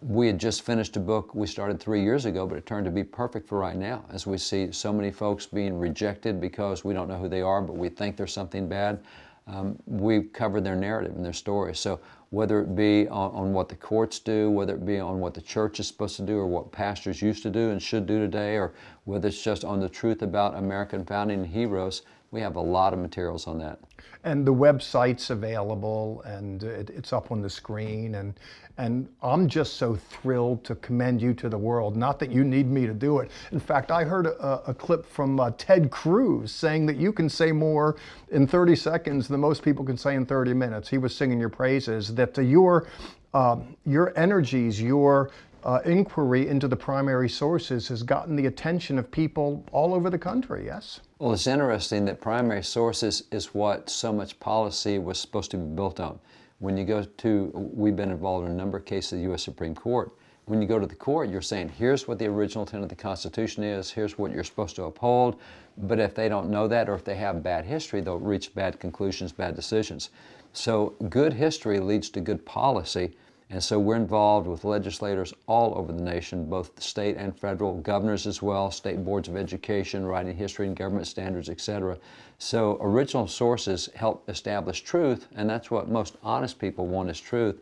we 0.00 0.26
had 0.26 0.38
just 0.38 0.62
finished 0.62 0.96
a 0.96 1.00
book 1.00 1.34
we 1.34 1.46
started 1.46 1.80
three 1.80 2.02
years 2.02 2.24
ago, 2.24 2.46
but 2.46 2.56
it 2.56 2.66
turned 2.66 2.84
to 2.84 2.90
be 2.90 3.02
perfect 3.02 3.48
for 3.48 3.58
right 3.58 3.76
now 3.76 4.04
as 4.10 4.26
we 4.26 4.38
see 4.38 4.70
so 4.70 4.92
many 4.92 5.10
folks 5.10 5.46
being 5.46 5.76
rejected 5.78 6.40
because 6.40 6.84
we 6.84 6.94
don't 6.94 7.08
know 7.08 7.18
who 7.18 7.28
they 7.28 7.42
are, 7.42 7.60
but 7.60 7.76
we 7.76 7.88
think 7.88 8.16
there's 8.16 8.32
something 8.32 8.68
bad. 8.68 9.00
Um, 9.48 9.76
we've 9.86 10.32
covered 10.32 10.62
their 10.62 10.76
narrative 10.76 11.16
and 11.16 11.24
their 11.24 11.32
story. 11.32 11.74
So 11.74 12.00
whether 12.30 12.60
it 12.60 12.76
be 12.76 13.08
on, 13.08 13.30
on, 13.32 13.52
what 13.54 13.70
the 13.70 13.74
courts 13.74 14.18
do, 14.18 14.50
whether 14.50 14.74
it 14.74 14.84
be 14.84 14.98
on 14.98 15.20
what 15.20 15.32
the 15.32 15.40
church 15.40 15.80
is 15.80 15.88
supposed 15.88 16.16
to 16.16 16.22
do, 16.22 16.36
or 16.36 16.46
what 16.46 16.70
pastors 16.70 17.22
used 17.22 17.42
to 17.44 17.50
do 17.50 17.70
and 17.70 17.82
should 17.82 18.06
do 18.06 18.18
today, 18.18 18.56
or 18.56 18.74
whether 19.08 19.28
it's 19.28 19.42
just 19.42 19.64
on 19.64 19.80
the 19.80 19.88
truth 19.88 20.20
about 20.20 20.54
American 20.54 21.02
founding 21.02 21.42
heroes, 21.42 22.02
we 22.30 22.42
have 22.42 22.56
a 22.56 22.60
lot 22.60 22.92
of 22.92 22.98
materials 22.98 23.46
on 23.46 23.58
that. 23.58 23.78
And 24.24 24.46
the 24.46 24.52
website's 24.52 25.30
available, 25.30 26.20
and 26.26 26.62
it, 26.62 26.90
it's 26.90 27.14
up 27.14 27.32
on 27.32 27.40
the 27.40 27.48
screen, 27.48 28.16
and 28.16 28.34
and 28.76 29.08
I'm 29.22 29.48
just 29.48 29.74
so 29.74 29.96
thrilled 29.96 30.62
to 30.64 30.76
commend 30.76 31.20
you 31.20 31.34
to 31.34 31.48
the 31.48 31.58
world. 31.58 31.96
Not 31.96 32.20
that 32.20 32.30
you 32.30 32.44
need 32.44 32.70
me 32.70 32.86
to 32.86 32.92
do 32.92 33.18
it. 33.18 33.30
In 33.50 33.58
fact, 33.58 33.90
I 33.90 34.04
heard 34.04 34.26
a, 34.26 34.70
a 34.70 34.74
clip 34.74 35.04
from 35.04 35.40
uh, 35.40 35.50
Ted 35.58 35.90
Cruz 35.90 36.52
saying 36.52 36.86
that 36.86 36.96
you 36.96 37.12
can 37.12 37.28
say 37.28 37.50
more 37.50 37.96
in 38.30 38.46
30 38.46 38.76
seconds 38.76 39.26
than 39.26 39.40
most 39.40 39.64
people 39.64 39.84
can 39.84 39.96
say 39.96 40.14
in 40.14 40.26
30 40.26 40.54
minutes. 40.54 40.88
He 40.88 40.98
was 40.98 41.16
singing 41.16 41.40
your 41.40 41.48
praises. 41.48 42.14
That 42.14 42.36
your 42.36 42.86
uh, 43.34 43.56
your 43.84 44.16
energies, 44.18 44.80
your 44.80 45.30
uh, 45.64 45.80
inquiry 45.84 46.48
into 46.48 46.68
the 46.68 46.76
primary 46.76 47.28
sources 47.28 47.88
has 47.88 48.02
gotten 48.02 48.36
the 48.36 48.46
attention 48.46 48.98
of 48.98 49.10
people 49.10 49.64
all 49.72 49.94
over 49.94 50.10
the 50.10 50.18
country, 50.18 50.66
yes? 50.66 51.00
Well, 51.18 51.32
it's 51.32 51.46
interesting 51.46 52.04
that 52.06 52.20
primary 52.20 52.62
sources 52.62 53.24
is 53.32 53.54
what 53.54 53.90
so 53.90 54.12
much 54.12 54.38
policy 54.40 54.98
was 54.98 55.18
supposed 55.18 55.50
to 55.52 55.56
be 55.56 55.74
built 55.74 56.00
on. 56.00 56.18
When 56.60 56.76
you 56.76 56.84
go 56.84 57.02
to, 57.02 57.50
we've 57.54 57.96
been 57.96 58.10
involved 58.10 58.46
in 58.46 58.52
a 58.52 58.54
number 58.54 58.78
of 58.78 58.84
cases 58.84 59.12
of 59.12 59.18
the 59.18 59.24
U.S. 59.24 59.42
Supreme 59.42 59.74
Court. 59.74 60.12
When 60.46 60.62
you 60.62 60.66
go 60.66 60.78
to 60.78 60.86
the 60.86 60.94
court, 60.94 61.28
you're 61.28 61.42
saying, 61.42 61.68
here's 61.68 62.08
what 62.08 62.18
the 62.18 62.26
original 62.26 62.64
intent 62.64 62.82
of 62.82 62.88
the 62.88 62.96
Constitution 62.96 63.62
is, 63.62 63.90
here's 63.90 64.16
what 64.16 64.32
you're 64.32 64.44
supposed 64.44 64.76
to 64.76 64.84
uphold. 64.84 65.38
But 65.76 66.00
if 66.00 66.14
they 66.14 66.28
don't 66.28 66.50
know 66.50 66.66
that 66.68 66.88
or 66.88 66.94
if 66.94 67.04
they 67.04 67.16
have 67.16 67.42
bad 67.42 67.64
history, 67.64 68.00
they'll 68.00 68.18
reach 68.18 68.54
bad 68.54 68.80
conclusions, 68.80 69.30
bad 69.30 69.54
decisions. 69.54 70.10
So 70.54 70.94
good 71.08 71.34
history 71.34 71.78
leads 71.80 72.08
to 72.10 72.20
good 72.20 72.44
policy. 72.46 73.14
And 73.50 73.64
so 73.64 73.78
we're 73.78 73.96
involved 73.96 74.46
with 74.46 74.64
legislators 74.64 75.32
all 75.46 75.76
over 75.78 75.90
the 75.90 76.02
nation, 76.02 76.44
both 76.44 76.82
state 76.82 77.16
and 77.16 77.38
federal, 77.38 77.78
governors 77.80 78.26
as 78.26 78.42
well, 78.42 78.70
state 78.70 79.02
boards 79.02 79.26
of 79.26 79.36
education, 79.36 80.04
writing 80.04 80.36
history 80.36 80.66
and 80.66 80.76
government 80.76 81.06
standards, 81.06 81.48
et 81.48 81.60
cetera. 81.60 81.96
So 82.38 82.76
original 82.82 83.26
sources 83.26 83.88
help 83.94 84.28
establish 84.28 84.82
truth, 84.82 85.28
and 85.34 85.48
that's 85.48 85.70
what 85.70 85.88
most 85.88 86.16
honest 86.22 86.58
people 86.58 86.86
want 86.86 87.08
is 87.08 87.18
truth. 87.18 87.56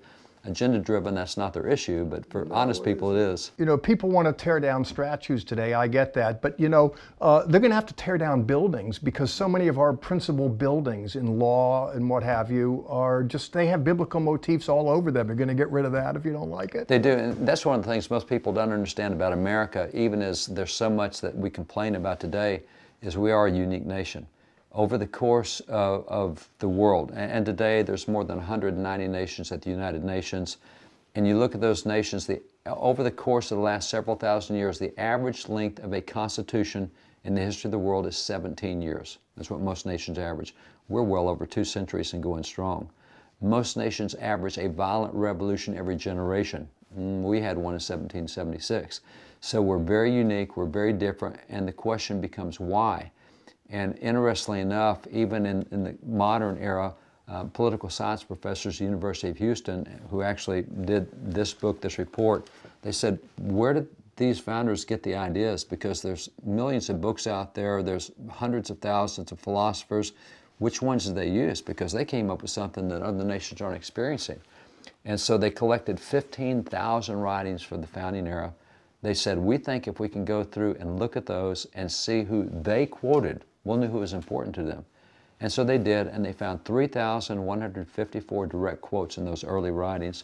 Agenda 0.46 0.78
driven, 0.78 1.14
that's 1.14 1.36
not 1.36 1.52
their 1.52 1.66
issue, 1.66 2.04
but 2.04 2.28
for 2.30 2.44
no, 2.44 2.54
honest 2.54 2.84
people, 2.84 3.14
it 3.14 3.18
is. 3.18 3.52
You 3.58 3.64
know, 3.64 3.76
people 3.76 4.10
want 4.10 4.26
to 4.26 4.32
tear 4.32 4.60
down 4.60 4.84
statues 4.84 5.44
today, 5.44 5.74
I 5.74 5.88
get 5.88 6.14
that, 6.14 6.40
but 6.40 6.58
you 6.58 6.68
know, 6.68 6.94
uh, 7.20 7.44
they're 7.46 7.60
going 7.60 7.70
to 7.70 7.74
have 7.74 7.86
to 7.86 7.94
tear 7.94 8.18
down 8.18 8.42
buildings 8.42 8.98
because 8.98 9.32
so 9.32 9.48
many 9.48 9.68
of 9.68 9.78
our 9.78 9.92
principal 9.92 10.48
buildings 10.48 11.16
in 11.16 11.38
law 11.38 11.90
and 11.90 12.08
what 12.08 12.22
have 12.22 12.50
you 12.50 12.84
are 12.88 13.22
just, 13.22 13.52
they 13.52 13.66
have 13.66 13.84
biblical 13.84 14.20
motifs 14.20 14.68
all 14.68 14.88
over 14.88 15.10
them. 15.10 15.28
You're 15.28 15.36
going 15.36 15.48
to 15.48 15.54
get 15.54 15.70
rid 15.70 15.84
of 15.84 15.92
that 15.92 16.16
if 16.16 16.24
you 16.24 16.32
don't 16.32 16.50
like 16.50 16.74
it? 16.74 16.88
They 16.88 16.98
do, 16.98 17.12
and 17.12 17.46
that's 17.46 17.66
one 17.66 17.78
of 17.78 17.84
the 17.84 17.90
things 17.90 18.10
most 18.10 18.28
people 18.28 18.52
don't 18.52 18.72
understand 18.72 19.14
about 19.14 19.32
America, 19.32 19.90
even 19.92 20.22
as 20.22 20.46
there's 20.46 20.72
so 20.72 20.88
much 20.88 21.20
that 21.20 21.36
we 21.36 21.50
complain 21.50 21.96
about 21.96 22.20
today, 22.20 22.62
is 23.02 23.16
we 23.16 23.30
are 23.30 23.46
a 23.46 23.52
unique 23.52 23.84
nation 23.84 24.26
over 24.76 24.98
the 24.98 25.06
course 25.06 25.60
of, 25.60 26.06
of 26.06 26.48
the 26.58 26.68
world. 26.68 27.10
And, 27.10 27.32
and, 27.32 27.46
today 27.46 27.82
there's 27.82 28.06
more 28.06 28.24
than 28.24 28.36
190 28.36 29.08
nations 29.08 29.50
at 29.50 29.62
the 29.62 29.70
United 29.70 30.04
Nations. 30.04 30.58
And 31.14 31.26
you 31.26 31.38
look 31.38 31.54
at 31.54 31.62
those 31.62 31.86
nations, 31.86 32.26
the, 32.26 32.42
over 32.66 33.02
the 33.02 33.10
course 33.10 33.50
of 33.50 33.56
the 33.56 33.64
last 33.64 33.88
several 33.88 34.16
thousand 34.16 34.56
years, 34.56 34.78
the 34.78 34.98
average 35.00 35.48
length 35.48 35.82
of 35.82 35.94
a 35.94 36.02
constitution 36.02 36.90
in 37.24 37.34
the 37.34 37.40
history 37.40 37.68
of 37.68 37.72
the 37.72 37.78
world 37.78 38.06
is 38.06 38.18
17 38.18 38.82
years. 38.82 39.16
That's 39.34 39.50
what 39.50 39.60
most 39.60 39.86
nations 39.86 40.18
average. 40.18 40.54
We're 40.88 41.02
well 41.02 41.26
over 41.26 41.46
two 41.46 41.64
centuries 41.64 42.12
and 42.12 42.22
going 42.22 42.44
strong. 42.44 42.90
Most 43.40 43.78
nations 43.78 44.14
average 44.16 44.58
a 44.58 44.68
violent 44.68 45.14
revolution 45.14 45.74
every 45.74 45.96
generation. 45.96 46.68
Mm, 46.98 47.22
we 47.22 47.40
had 47.40 47.56
one 47.56 47.72
in 47.72 47.80
1776. 47.80 49.00
So 49.40 49.62
we're 49.62 49.78
very 49.78 50.14
unique, 50.14 50.56
we're 50.56 50.66
very 50.66 50.92
different, 50.92 51.38
and 51.48 51.66
the 51.66 51.72
question 51.72 52.20
becomes 52.20 52.60
why? 52.60 53.10
And 53.70 53.98
interestingly 53.98 54.60
enough, 54.60 55.06
even 55.10 55.46
in, 55.46 55.66
in 55.70 55.84
the 55.84 55.96
modern 56.04 56.58
era, 56.58 56.94
uh, 57.28 57.44
political 57.44 57.88
science 57.90 58.22
professors 58.22 58.76
at 58.76 58.78
the 58.78 58.84
University 58.84 59.28
of 59.28 59.36
Houston, 59.38 60.00
who 60.10 60.22
actually 60.22 60.62
did 60.84 61.08
this 61.32 61.52
book, 61.52 61.80
this 61.80 61.98
report, 61.98 62.48
they 62.82 62.92
said, 62.92 63.18
where 63.40 63.74
did 63.74 63.88
these 64.16 64.38
founders 64.38 64.84
get 64.84 65.02
the 65.02 65.14
ideas? 65.14 65.64
Because 65.64 66.00
there's 66.00 66.30
millions 66.44 66.88
of 66.88 67.00
books 67.00 67.26
out 67.26 67.54
there, 67.54 67.82
there's 67.82 68.12
hundreds 68.30 68.70
of 68.70 68.78
thousands 68.78 69.32
of 69.32 69.40
philosophers. 69.40 70.12
Which 70.58 70.80
ones 70.80 71.06
did 71.06 71.16
they 71.16 71.28
use? 71.28 71.60
Because 71.60 71.92
they 71.92 72.04
came 72.04 72.30
up 72.30 72.42
with 72.42 72.50
something 72.50 72.88
that 72.88 73.02
other 73.02 73.24
nations 73.24 73.60
aren't 73.60 73.76
experiencing. 73.76 74.40
And 75.04 75.20
so 75.20 75.36
they 75.36 75.50
collected 75.50 76.00
15,000 76.00 77.16
writings 77.16 77.62
for 77.62 77.76
the 77.76 77.86
founding 77.86 78.26
era. 78.26 78.54
They 79.02 79.14
said, 79.14 79.36
we 79.38 79.58
think 79.58 79.86
if 79.86 80.00
we 80.00 80.08
can 80.08 80.24
go 80.24 80.42
through 80.42 80.76
and 80.80 80.98
look 80.98 81.16
at 81.16 81.26
those 81.26 81.66
and 81.74 81.90
see 81.90 82.22
who 82.22 82.48
they 82.50 82.86
quoted 82.86 83.44
We'll 83.66 83.78
know 83.78 83.88
who 83.88 83.98
was 83.98 84.12
important 84.12 84.54
to 84.54 84.62
them. 84.62 84.84
And 85.40 85.52
so 85.52 85.64
they 85.64 85.76
did, 85.76 86.06
and 86.06 86.24
they 86.24 86.32
found 86.32 86.64
3,154 86.64 88.46
direct 88.46 88.80
quotes 88.80 89.18
in 89.18 89.24
those 89.24 89.42
early 89.42 89.72
writings. 89.72 90.22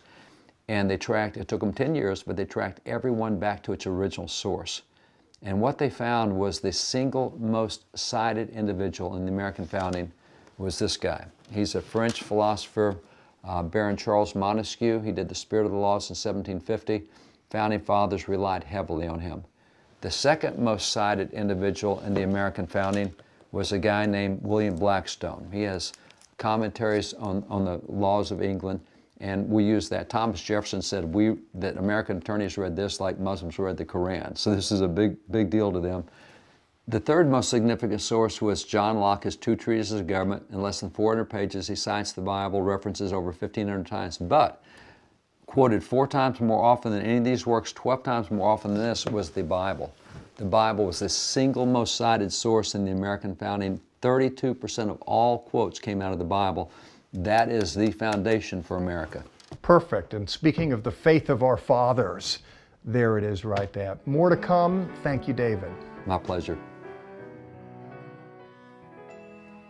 And 0.69 0.89
they 0.89 0.97
tracked, 0.97 1.37
it 1.37 1.49
took 1.49 1.61
them 1.61 1.73
10 1.73 1.95
years, 1.97 2.23
but 2.23 2.37
they 2.37 2.45
tracked 2.45 2.81
everyone 2.87 3.39
back 3.39 3.63
to 3.65 3.73
its 3.73 3.87
original 3.87 4.29
source. 4.29 4.83
And 5.43 5.61
what 5.61 5.77
they 5.77 5.91
found 5.91 6.39
was 6.39 6.61
the 6.61 6.73
single 6.73 7.37
most 7.39 7.85
cited 7.99 8.51
individual 8.51 9.17
in 9.17 9.27
the 9.27 9.33
American 9.33 9.67
founding 9.67 10.13
was 10.57 10.79
this 10.79 10.97
guy. 10.97 11.27
He's 11.51 11.75
a 11.75 11.81
French 11.81 12.23
philosopher, 12.23 12.97
uh, 13.43 13.65
Baron 13.65 13.97
Charles 13.97 14.37
Montesquieu. 14.37 15.01
He 15.01 15.11
did 15.11 15.29
The 15.29 15.35
Spirit 15.35 15.67
of 15.67 15.73
the 15.73 15.79
Laws 15.79 16.09
in 16.09 16.15
1750. 16.15 17.03
Founding 17.51 17.81
fathers 17.81 18.29
relied 18.29 18.63
heavily 18.63 19.09
on 19.09 19.19
him. 19.19 19.43
The 20.01 20.11
second 20.11 20.59
most 20.59 20.93
cited 20.93 21.33
individual 21.33 22.01
in 22.01 22.15
the 22.15 22.23
American 22.23 22.67
founding 22.67 23.13
was 23.53 23.73
a 23.73 23.79
guy 23.79 24.07
named 24.07 24.41
William 24.43 24.75
Blackstone. 24.75 25.49
He 25.53 25.63
has 25.63 25.93
commentaries 26.39 27.15
on, 27.15 27.45
on 27.49 27.65
the 27.65 27.81
laws 27.87 28.31
of 28.31 28.43
England, 28.43 28.81
and 29.21 29.49
we 29.49 29.63
use 29.63 29.89
that. 29.91 30.09
Thomas 30.09 30.43
Jefferson 30.43 30.83
said 30.83 31.05
we 31.05 31.37
that 31.55 31.77
American 31.77 32.17
attorneys 32.17 32.59
read 32.59 32.75
this 32.75 32.99
like 32.99 33.21
Muslims 33.21 33.59
read 33.59 33.77
the 33.77 33.85
Koran. 33.85 34.35
So 34.35 34.55
this 34.55 34.73
is 34.73 34.81
a 34.81 34.89
big, 34.89 35.17
big 35.31 35.51
deal 35.51 35.71
to 35.71 35.79
them. 35.79 36.05
The 36.89 36.99
third 36.99 37.31
most 37.31 37.49
significant 37.49 38.01
source 38.01 38.43
was 38.43 38.65
John 38.65 38.99
Locke, 38.99 39.23
his 39.23 39.37
two 39.37 39.55
treatises 39.55 40.01
of 40.01 40.09
government. 40.09 40.45
In 40.51 40.61
less 40.61 40.81
than 40.81 40.91
400 40.91 41.27
pages, 41.27 41.69
he 41.69 41.77
cites 41.77 42.11
the 42.11 42.23
Bible, 42.23 42.61
references 42.61 43.13
over 43.13 43.27
1,500 43.27 43.87
times, 43.87 44.19
but 44.19 44.65
quoted 45.47 45.85
four 45.85 46.09
times 46.09 46.41
more 46.41 46.65
often 46.65 46.91
than 46.91 47.03
any 47.03 47.19
of 47.19 47.25
these 47.25 47.47
works, 47.47 47.73
12 47.73 48.03
times 48.03 48.31
more 48.33 48.51
often 48.51 48.75
than 48.75 48.83
this, 48.83 49.07
was 49.07 49.31
the 49.31 49.45
Bible. 49.45 49.95
The 50.43 50.49
Bible 50.49 50.87
was 50.87 50.99
the 50.99 51.09
single 51.09 51.67
most 51.67 51.95
cited 51.95 52.33
source 52.33 52.75
in 52.75 52.85
the 52.85 52.91
American 52.91 53.37
founding. 53.37 53.81
32% 54.01 54.91
of 54.91 55.01
all 55.03 55.39
quotes 55.39 55.79
came 55.79 56.03
out 56.03 56.13
of 56.13 56.19
the 56.19 56.25
Bible. 56.25 56.69
That 57.13 57.49
is 57.49 57.73
the 57.75 57.93
foundation 57.93 58.61
for 58.61 58.77
America. 58.77 59.23
Perfect. 59.63 60.15
And 60.15 60.29
speaking 60.29 60.73
of 60.73 60.83
the 60.83 60.91
faith 60.91 61.31
of 61.31 61.45
our 61.45 61.57
fathers, 61.57 62.41
there 62.85 63.19
it 63.19 63.23
is 63.23 63.45
right 63.45 63.73
there. 63.73 63.97
More 64.05 64.31
to 64.31 64.37
come. 64.37 64.93
Thank 65.05 65.29
you, 65.29 65.33
David. 65.33 65.71
My 66.07 66.19
pleasure. 66.19 66.59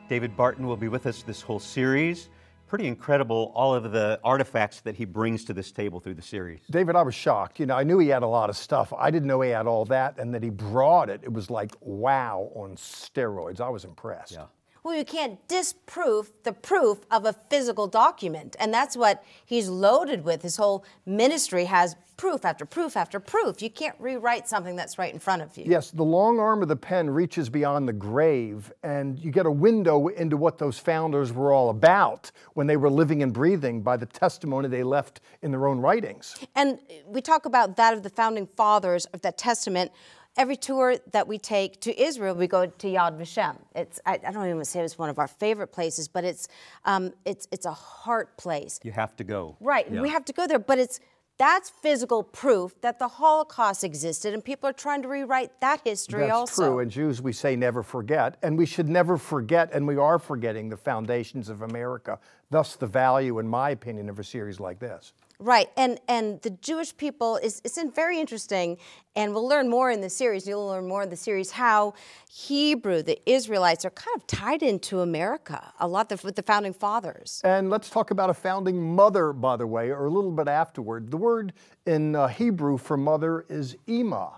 David 0.08 0.35
Barton 0.38 0.66
will 0.66 0.78
be 0.78 0.88
with 0.88 1.04
us 1.04 1.22
this 1.22 1.42
whole 1.42 1.61
series 1.61 2.30
pretty 2.72 2.88
incredible, 2.88 3.52
all 3.54 3.74
of 3.74 3.92
the 3.92 4.18
artifacts 4.24 4.80
that 4.80 4.96
he 4.96 5.04
brings 5.04 5.44
to 5.44 5.52
this 5.52 5.70
table 5.70 6.00
through 6.00 6.14
the 6.14 6.22
series. 6.22 6.61
David, 6.70 6.96
I 6.96 7.02
was 7.02 7.14
shocked. 7.14 7.61
You 7.61 7.66
know, 7.66 7.76
I 7.76 7.85
knew 7.85 7.98
he 7.98 8.08
had 8.08 8.22
a 8.22 8.26
lot 8.26 8.48
of 8.48 8.56
stuff. 8.56 8.94
I 8.98 9.11
didn't 9.11 9.28
know 9.28 9.42
he 9.42 9.50
had 9.50 9.66
all 9.66 9.85
that, 9.85 10.18
and 10.18 10.32
that 10.32 10.42
he 10.42 10.48
brought 10.48 11.11
it. 11.11 11.20
It 11.22 11.30
was 11.30 11.50
like, 11.50 11.72
wow, 11.82 12.50
on 12.54 12.76
steroids. 12.76 13.61
I 13.61 13.68
was 13.68 13.85
impressed. 13.85 14.32
Yeah. 14.32 14.46
Well, 14.85 14.97
you 14.97 15.05
can't 15.05 15.47
disprove 15.47 16.33
the 16.42 16.53
proof 16.53 17.07
of 17.11 17.25
a 17.25 17.33
physical 17.33 17.87
document. 17.87 18.57
And 18.59 18.75
that's 18.75 18.97
what 18.97 19.23
he's 19.45 19.68
loaded 19.68 20.25
with. 20.25 20.42
His 20.42 20.57
whole 20.57 20.85
ministry 21.07 21.66
has 21.66 21.95
proof 22.16 22.45
after 22.45 22.64
proof 22.64 22.97
after 22.97 23.21
proof. 23.21 23.62
You 23.62 23.71
can't 23.71 23.95
rewrite 23.99 24.49
something 24.49 24.77
that's 24.77 24.99
right 24.99 25.12
in 25.12 25.18
front 25.18 25.42
of 25.42 25.57
you. 25.57 25.64
Yes, 25.66 25.90
the 25.90 26.05
long 26.05 26.38
arm 26.38 26.62
of 26.62 26.68
the 26.68 26.77
pen 26.77 27.11
reaches 27.11 27.49
beyond 27.49 27.88
the 27.88 27.92
grave, 27.92 28.73
and 28.83 29.18
you 29.18 29.31
get 29.31 29.47
a 29.47 29.51
window 29.51 30.09
into 30.09 30.37
what 30.37 30.59
those 30.59 30.79
founders 30.79 31.33
were 31.33 31.53
all 31.53 31.71
about 31.71 32.31
when 32.55 32.66
they 32.66 32.77
were 32.77 32.90
living 32.90 33.23
and 33.23 33.33
breathing 33.33 33.83
by 33.83 33.97
the 33.97 34.07
testimony 34.07 34.68
they 34.68 34.83
left 34.83 35.21
in 35.42 35.51
their 35.51 35.66
own 35.66 35.81
writings. 35.81 36.37
And 36.55 36.79
we 37.07 37.21
talk 37.21 37.45
about 37.45 37.77
that 37.77 37.95
of 37.95 38.03
the 38.03 38.11
founding 38.11 38.47
fathers 38.57 39.07
of 39.07 39.23
that 39.23 39.38
testament 39.38 39.90
every 40.37 40.57
tour 40.57 40.97
that 41.12 41.29
we 41.29 41.38
take 41.38 41.81
to 41.83 42.03
Israel, 42.03 42.35
we 42.35 42.47
go 42.47 42.66
to 42.66 42.87
Yad 42.87 43.18
Vashem. 43.18 43.57
It's 43.75 44.01
I, 44.07 44.18
I 44.27 44.31
don't 44.33 44.49
even 44.49 44.64
say 44.64 44.81
it's 44.81 44.99
one 44.99 45.11
of 45.11 45.18
our 45.18 45.29
favorite 45.29 45.68
places, 45.73 46.09
but 46.09 46.25
it's 46.25 46.49
um, 46.85 47.12
it's 47.25 47.47
it's 47.53 47.66
a 47.66 47.73
heart 47.73 48.37
place. 48.37 48.81
You 48.83 48.92
have 48.92 49.16
to 49.16 49.25
go. 49.25 49.57
Right, 49.61 49.90
Yeah. 49.90 50.01
we 50.01 50.09
have 50.11 50.25
to 50.27 50.33
go 50.33 50.47
there, 50.47 50.59
but 50.59 50.79
it's 50.79 51.01
that's 51.38 51.71
physical 51.71 52.23
proof 52.23 52.79
that 52.83 52.99
the 52.99 53.09
Holocaust 53.09 53.83
existed, 53.85 54.35
and 54.35 54.45
people 54.45 54.68
are 54.68 54.73
trying 54.75 55.03
to 55.03 55.09
rewrite 55.09 55.61
that 55.61 55.81
history 55.83 56.21
That's 56.21 56.33
also. 56.33 56.64
true. 56.66 56.79
And 56.81 56.90
Jews, 56.90 57.23
we 57.23 57.33
say 57.33 57.57
never 57.57 57.83
forget. 57.83 58.37
And 58.42 58.57
we 58.57 58.66
should 58.66 58.88
never 58.88 59.16
forget, 59.16 59.71
and 59.73 59.87
we 59.88 59.97
are 59.97 60.18
forgetting 60.18 60.68
the 60.68 60.77
foundations 60.77 61.49
of 61.49 61.62
America. 61.62 62.18
Thus, 62.51 62.77
the 62.77 62.87
value, 62.87 63.38
in 63.38 63.49
my 63.49 63.71
opinion, 63.71 64.09
of 64.11 64.18
a 64.18 64.25
series 64.25 64.61
like 64.61 64.79
this. 64.79 65.14
Right, 65.42 65.68
and 65.76 65.98
and 66.07 66.40
the 66.42 66.50
Jewish 66.50 66.96
people 66.96 67.37
is 67.37 67.61
it's 67.64 67.76
very 67.96 68.20
interesting, 68.20 68.78
and 69.16 69.35
we'll 69.35 69.48
learn 69.48 69.68
more 69.68 69.90
in 69.90 70.00
the 70.00 70.09
series. 70.09 70.46
You'll 70.46 70.68
learn 70.68 70.87
more 70.87 71.02
in 71.02 71.11
the 71.11 71.16
series 71.16 71.50
how 71.50 71.94
Hebrew, 72.31 73.02
the 73.02 73.18
Israelites, 73.28 73.85
are 73.85 73.90
kind 73.90 74.14
of 74.14 74.24
tied 74.28 74.62
into 74.62 75.00
America 75.00 75.72
a 75.81 75.88
lot 75.88 76.11
with 76.22 76.37
the 76.37 76.44
founding 76.44 76.72
fathers. 76.72 77.40
And 77.42 77.70
let's 77.70 77.90
talk 77.90 78.12
about 78.12 78.31
a 78.31 78.35
founding 78.35 78.81
mother, 78.81 79.33
by 79.33 79.57
the 79.57 79.66
way, 79.66 79.90
or 79.90 80.07
a 80.07 80.11
little 80.11 80.31
bit 80.31 80.46
afterward. 80.46 81.11
The 81.11 81.16
word 81.16 81.55
in 81.87 82.14
uh, 82.14 82.28
Hebrew 82.28 82.78
for 82.78 82.96
mother 82.96 83.44
is 83.48 83.76
Ema. 83.88 84.35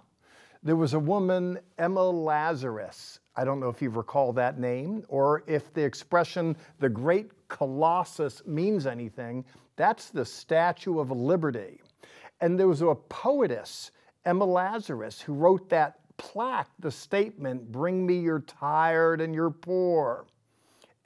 There 0.62 0.77
was 0.77 0.95
a 0.95 0.99
woman, 0.99 1.59
Emma 1.77 2.03
Lazarus. 2.03 3.21
I 3.37 3.45
don't 3.45 3.61
know 3.61 3.69
if 3.69 3.83
you 3.83 3.90
recall 3.90 4.33
that 4.33 4.59
name 4.59 5.05
or 5.09 5.43
if 5.47 5.71
the 5.75 5.85
expression 5.85 6.57
the 6.79 6.88
great 6.88 7.31
colossus 7.49 8.40
means 8.47 8.87
anything. 8.87 9.45
That's 9.77 10.11
the 10.11 10.25
Statue 10.25 11.01
of 11.01 11.11
Liberty. 11.11 11.81
And 12.41 12.59
there 12.59 12.69
was 12.69 12.83
a 12.83 12.95
poetess, 12.95 13.91
Emma 14.25 14.45
Lazarus, 14.45 15.21
who 15.21 15.35
wrote 15.35 15.69
that 15.71 15.99
plaque, 16.17 16.69
the 16.79 16.91
statement, 16.91 17.71
Bring 17.73 18.07
me 18.07 18.19
your 18.19 18.41
tired 18.41 19.21
and 19.21 19.35
your 19.35 19.51
poor. 19.51 20.27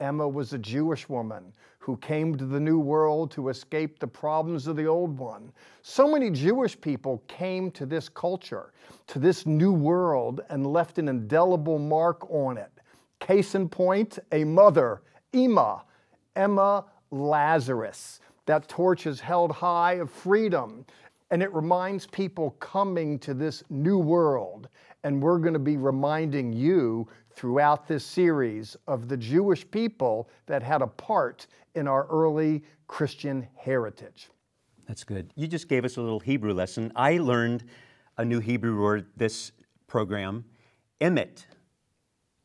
Emma 0.01 0.29
was 0.29 0.53
a 0.53 0.59
Jewish 0.59 1.09
woman 1.09 1.53
who 1.79 1.97
came 1.97 2.37
to 2.37 2.45
the 2.45 2.61
New 2.61 2.79
World 2.79 3.31
to 3.31 3.49
escape 3.49 3.99
the 3.99 4.07
problems 4.07 4.67
of 4.67 4.77
the 4.77 4.87
Old 4.87 5.19
one. 5.19 5.51
So 5.83 6.07
many 6.07 6.31
Jewish 6.31 6.79
people 6.79 7.23
came 7.29 7.71
to 7.73 7.87
this 7.87 8.09
culture, 8.09 8.73
to 9.07 9.19
this 9.19 9.47
New 9.47 9.73
World, 9.73 10.43
and 10.51 10.67
left 10.67 10.99
an 10.99 11.09
indelible 11.09 11.79
mark 11.79 12.31
on 12.31 12.59
it. 12.59 12.71
Case 13.21 13.55
in 13.55 13.69
point, 13.69 14.19
a 14.33 14.45
mother, 14.45 15.01
Emma, 15.33 15.83
Emma 16.37 16.85
Lazarus. 17.11 18.21
That 18.49 18.67
torch 18.67 19.07
is 19.07 19.21
held 19.21 19.53
high 19.53 19.97
of 19.97 20.11
freedom, 20.11 20.87
and 21.31 21.43
it 21.43 21.53
reminds 21.53 22.07
people 22.07 22.53
coming 22.53 23.19
to 23.19 23.35
this 23.35 23.63
new 23.69 23.99
world. 23.99 24.71
And 25.05 25.23
we're 25.23 25.37
going 25.37 25.53
to 25.53 25.59
be 25.59 25.77
reminding 25.77 26.55
you 26.55 27.07
throughout 27.31 27.87
this 27.87 28.07
series 28.07 28.75
of 28.87 29.07
the 29.07 29.19
Jewish 29.19 29.71
people 29.71 30.31
that 30.47 30.63
had 30.63 30.81
a 30.81 30.87
part 30.87 31.47
in 31.75 31.87
our 31.87 32.07
early 32.07 32.65
Christian 32.87 33.47
heritage. 33.55 34.31
That's 34.87 35.05
good. 35.05 35.31
You 35.37 35.47
just 35.47 35.69
gave 35.69 35.85
us 35.85 35.99
a 35.99 36.01
little 36.01 36.21
Hebrew 36.21 36.55
lesson. 36.55 36.91
I 36.97 37.19
learned 37.19 37.65
a 38.17 38.25
new 38.25 38.41
Hebrew 38.41 38.81
word 38.81 39.09
this 39.19 39.53
program, 39.87 40.47
emet, 41.03 41.45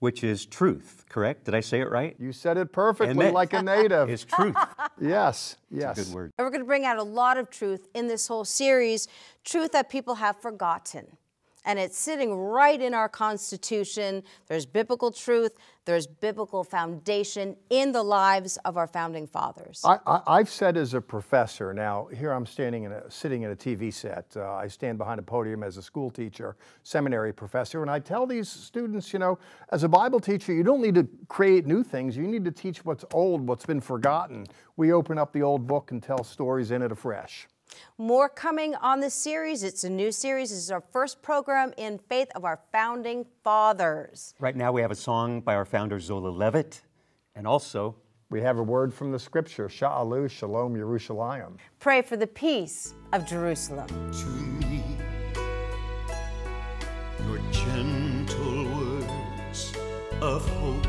which 0.04 0.22
is 0.22 0.46
truth, 0.46 1.06
correct? 1.08 1.46
Did 1.46 1.56
I 1.56 1.62
say 1.62 1.80
it 1.80 1.89
right? 1.89 2.13
You 2.20 2.34
said 2.34 2.58
it 2.58 2.74
perfectly 2.74 3.16
Emet 3.16 3.32
like 3.32 3.54
a 3.54 3.62
native. 3.62 4.10
Is 4.10 4.26
truth. 4.26 4.54
yes, 5.02 5.56
yes. 5.72 5.96
Good 5.96 6.13
word. 6.13 6.34
And 6.38 6.46
we're 6.46 6.52
going 6.52 6.60
to 6.60 6.68
bring 6.68 6.86
out 6.86 6.98
a 6.98 7.04
lot 7.04 7.38
of 7.38 7.50
truth 7.50 7.88
in 7.94 8.10
this 8.10 8.28
whole 8.28 8.44
series, 8.44 9.08
truth 9.46 9.72
that 9.72 9.89
people 9.89 10.16
have 10.16 10.36
forgotten. 10.42 11.16
And 11.65 11.80
it's 11.80 11.97
sitting 11.97 12.34
right 12.34 12.82
in 12.82 12.93
our 12.93 13.10
Constitution. 13.10 14.23
There's 14.47 14.65
biblical 14.65 15.12
truth, 15.12 15.54
there's 15.86 16.08
biblical 16.08 16.63
foundation 16.63 17.58
in 17.69 17.91
the 17.91 18.04
lives 18.04 18.58
of 18.63 18.78
our 18.78 18.88
founding 18.88 19.28
fathers. 19.28 19.82
I, 19.84 20.21
I've 20.26 20.49
said 20.49 20.78
as 20.78 20.93
a 20.93 21.02
professor, 21.02 21.73
now 21.73 22.08
here 22.15 22.32
I'm 22.32 22.45
standing 22.45 22.84
in 22.84 22.93
a, 22.93 23.10
sitting 23.12 23.41
in 23.41 23.52
a 23.52 23.56
TV 23.56 23.93
set. 23.93 24.26
Uh, 24.36 24.54
I 24.54 24.67
stand 24.67 24.97
behind 24.97 25.19
a 25.19 25.23
podium 25.23 25.62
as 25.62 25.78
a 25.78 25.82
school 25.82 26.10
teacher, 26.10 26.56
seminary 26.84 27.34
professor, 27.34 27.82
and 27.82 27.91
I 27.91 27.99
tell 27.99 28.26
these 28.26 28.47
students, 28.47 29.12
you 29.12 29.19
know, 29.19 29.39
as 29.71 29.84
a 29.84 29.89
Bible 29.89 30.19
teacher, 30.19 30.54
you 30.54 30.63
don't 30.63 30.82
need 30.82 30.95
to 30.95 31.08
create 31.28 31.65
new 31.65 31.84
things. 31.84 32.15
You 32.15 32.28
need 32.28 32.45
to 32.45 32.52
teach 32.52 32.86
what's 32.86 33.04
old, 33.13 33.45
what's 33.45 33.65
been 33.65 33.82
forgotten. 33.82 34.45
We 34.78 34.93
open 34.93 35.17
up 35.17 35.34
the 35.34 35.41
old 35.41 35.67
book 35.67 35.91
and 35.91 36.02
tell 36.02 36.23
stories 36.23 36.71
in 36.71 36.82
it 36.82 36.91
afresh. 36.91 37.47
More 37.98 38.30
coming 38.30 38.76
on 38.76 39.00
this 39.00 39.14
series. 39.14 39.64
It's 39.64 39.84
a 39.84 39.90
new 39.90 40.12
series. 40.12 40.50
This 40.50 40.60
is 40.60 40.72
our 40.72 40.84
first 40.92 41.22
program 41.22 41.74
in 41.78 42.00
faith 42.10 42.30
of 42.36 42.46
our 42.46 42.60
founding 42.72 43.26
fathers. 43.44 44.34
Right 44.40 44.56
now, 44.56 44.72
we 44.72 44.82
have 44.82 44.92
a 44.92 44.96
song 44.96 45.42
by 45.42 45.56
our 45.56 45.66
founder, 45.66 46.00
Zola 46.00 46.30
Levitt, 46.30 46.82
and 47.36 47.48
also 47.48 47.96
We 48.30 48.42
have 48.42 48.58
a 48.58 48.64
word 48.64 48.92
from 48.92 49.12
the 49.12 49.20
scripture, 49.20 49.68
Sha'alu 49.68 50.28
Shalom 50.28 50.76
Yerushalayim. 50.76 51.58
Pray 51.80 52.02
for 52.02 52.18
the 52.18 52.26
peace 52.26 52.96
of 53.12 53.28
Jerusalem. 53.28 53.88
to 53.88 54.26
me 54.26 54.84
your 57.28 57.40
gentle 57.52 58.66
words 58.76 59.74
of 60.22 60.48
hope, 60.50 60.88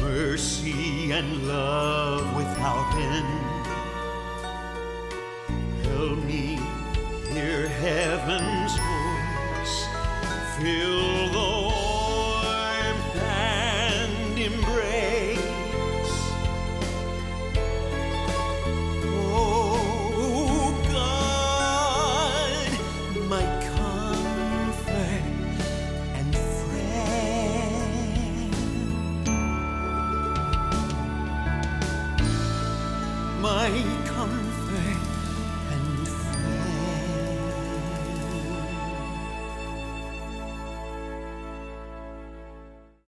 mercy 0.00 1.12
and 1.12 1.48
love 1.48 2.36
without 2.36 2.94
end. 2.96 3.51
Me 6.02 6.58
hear 7.32 7.68
heaven's 7.68 8.76
voice, 8.76 9.86
fill 10.58 11.51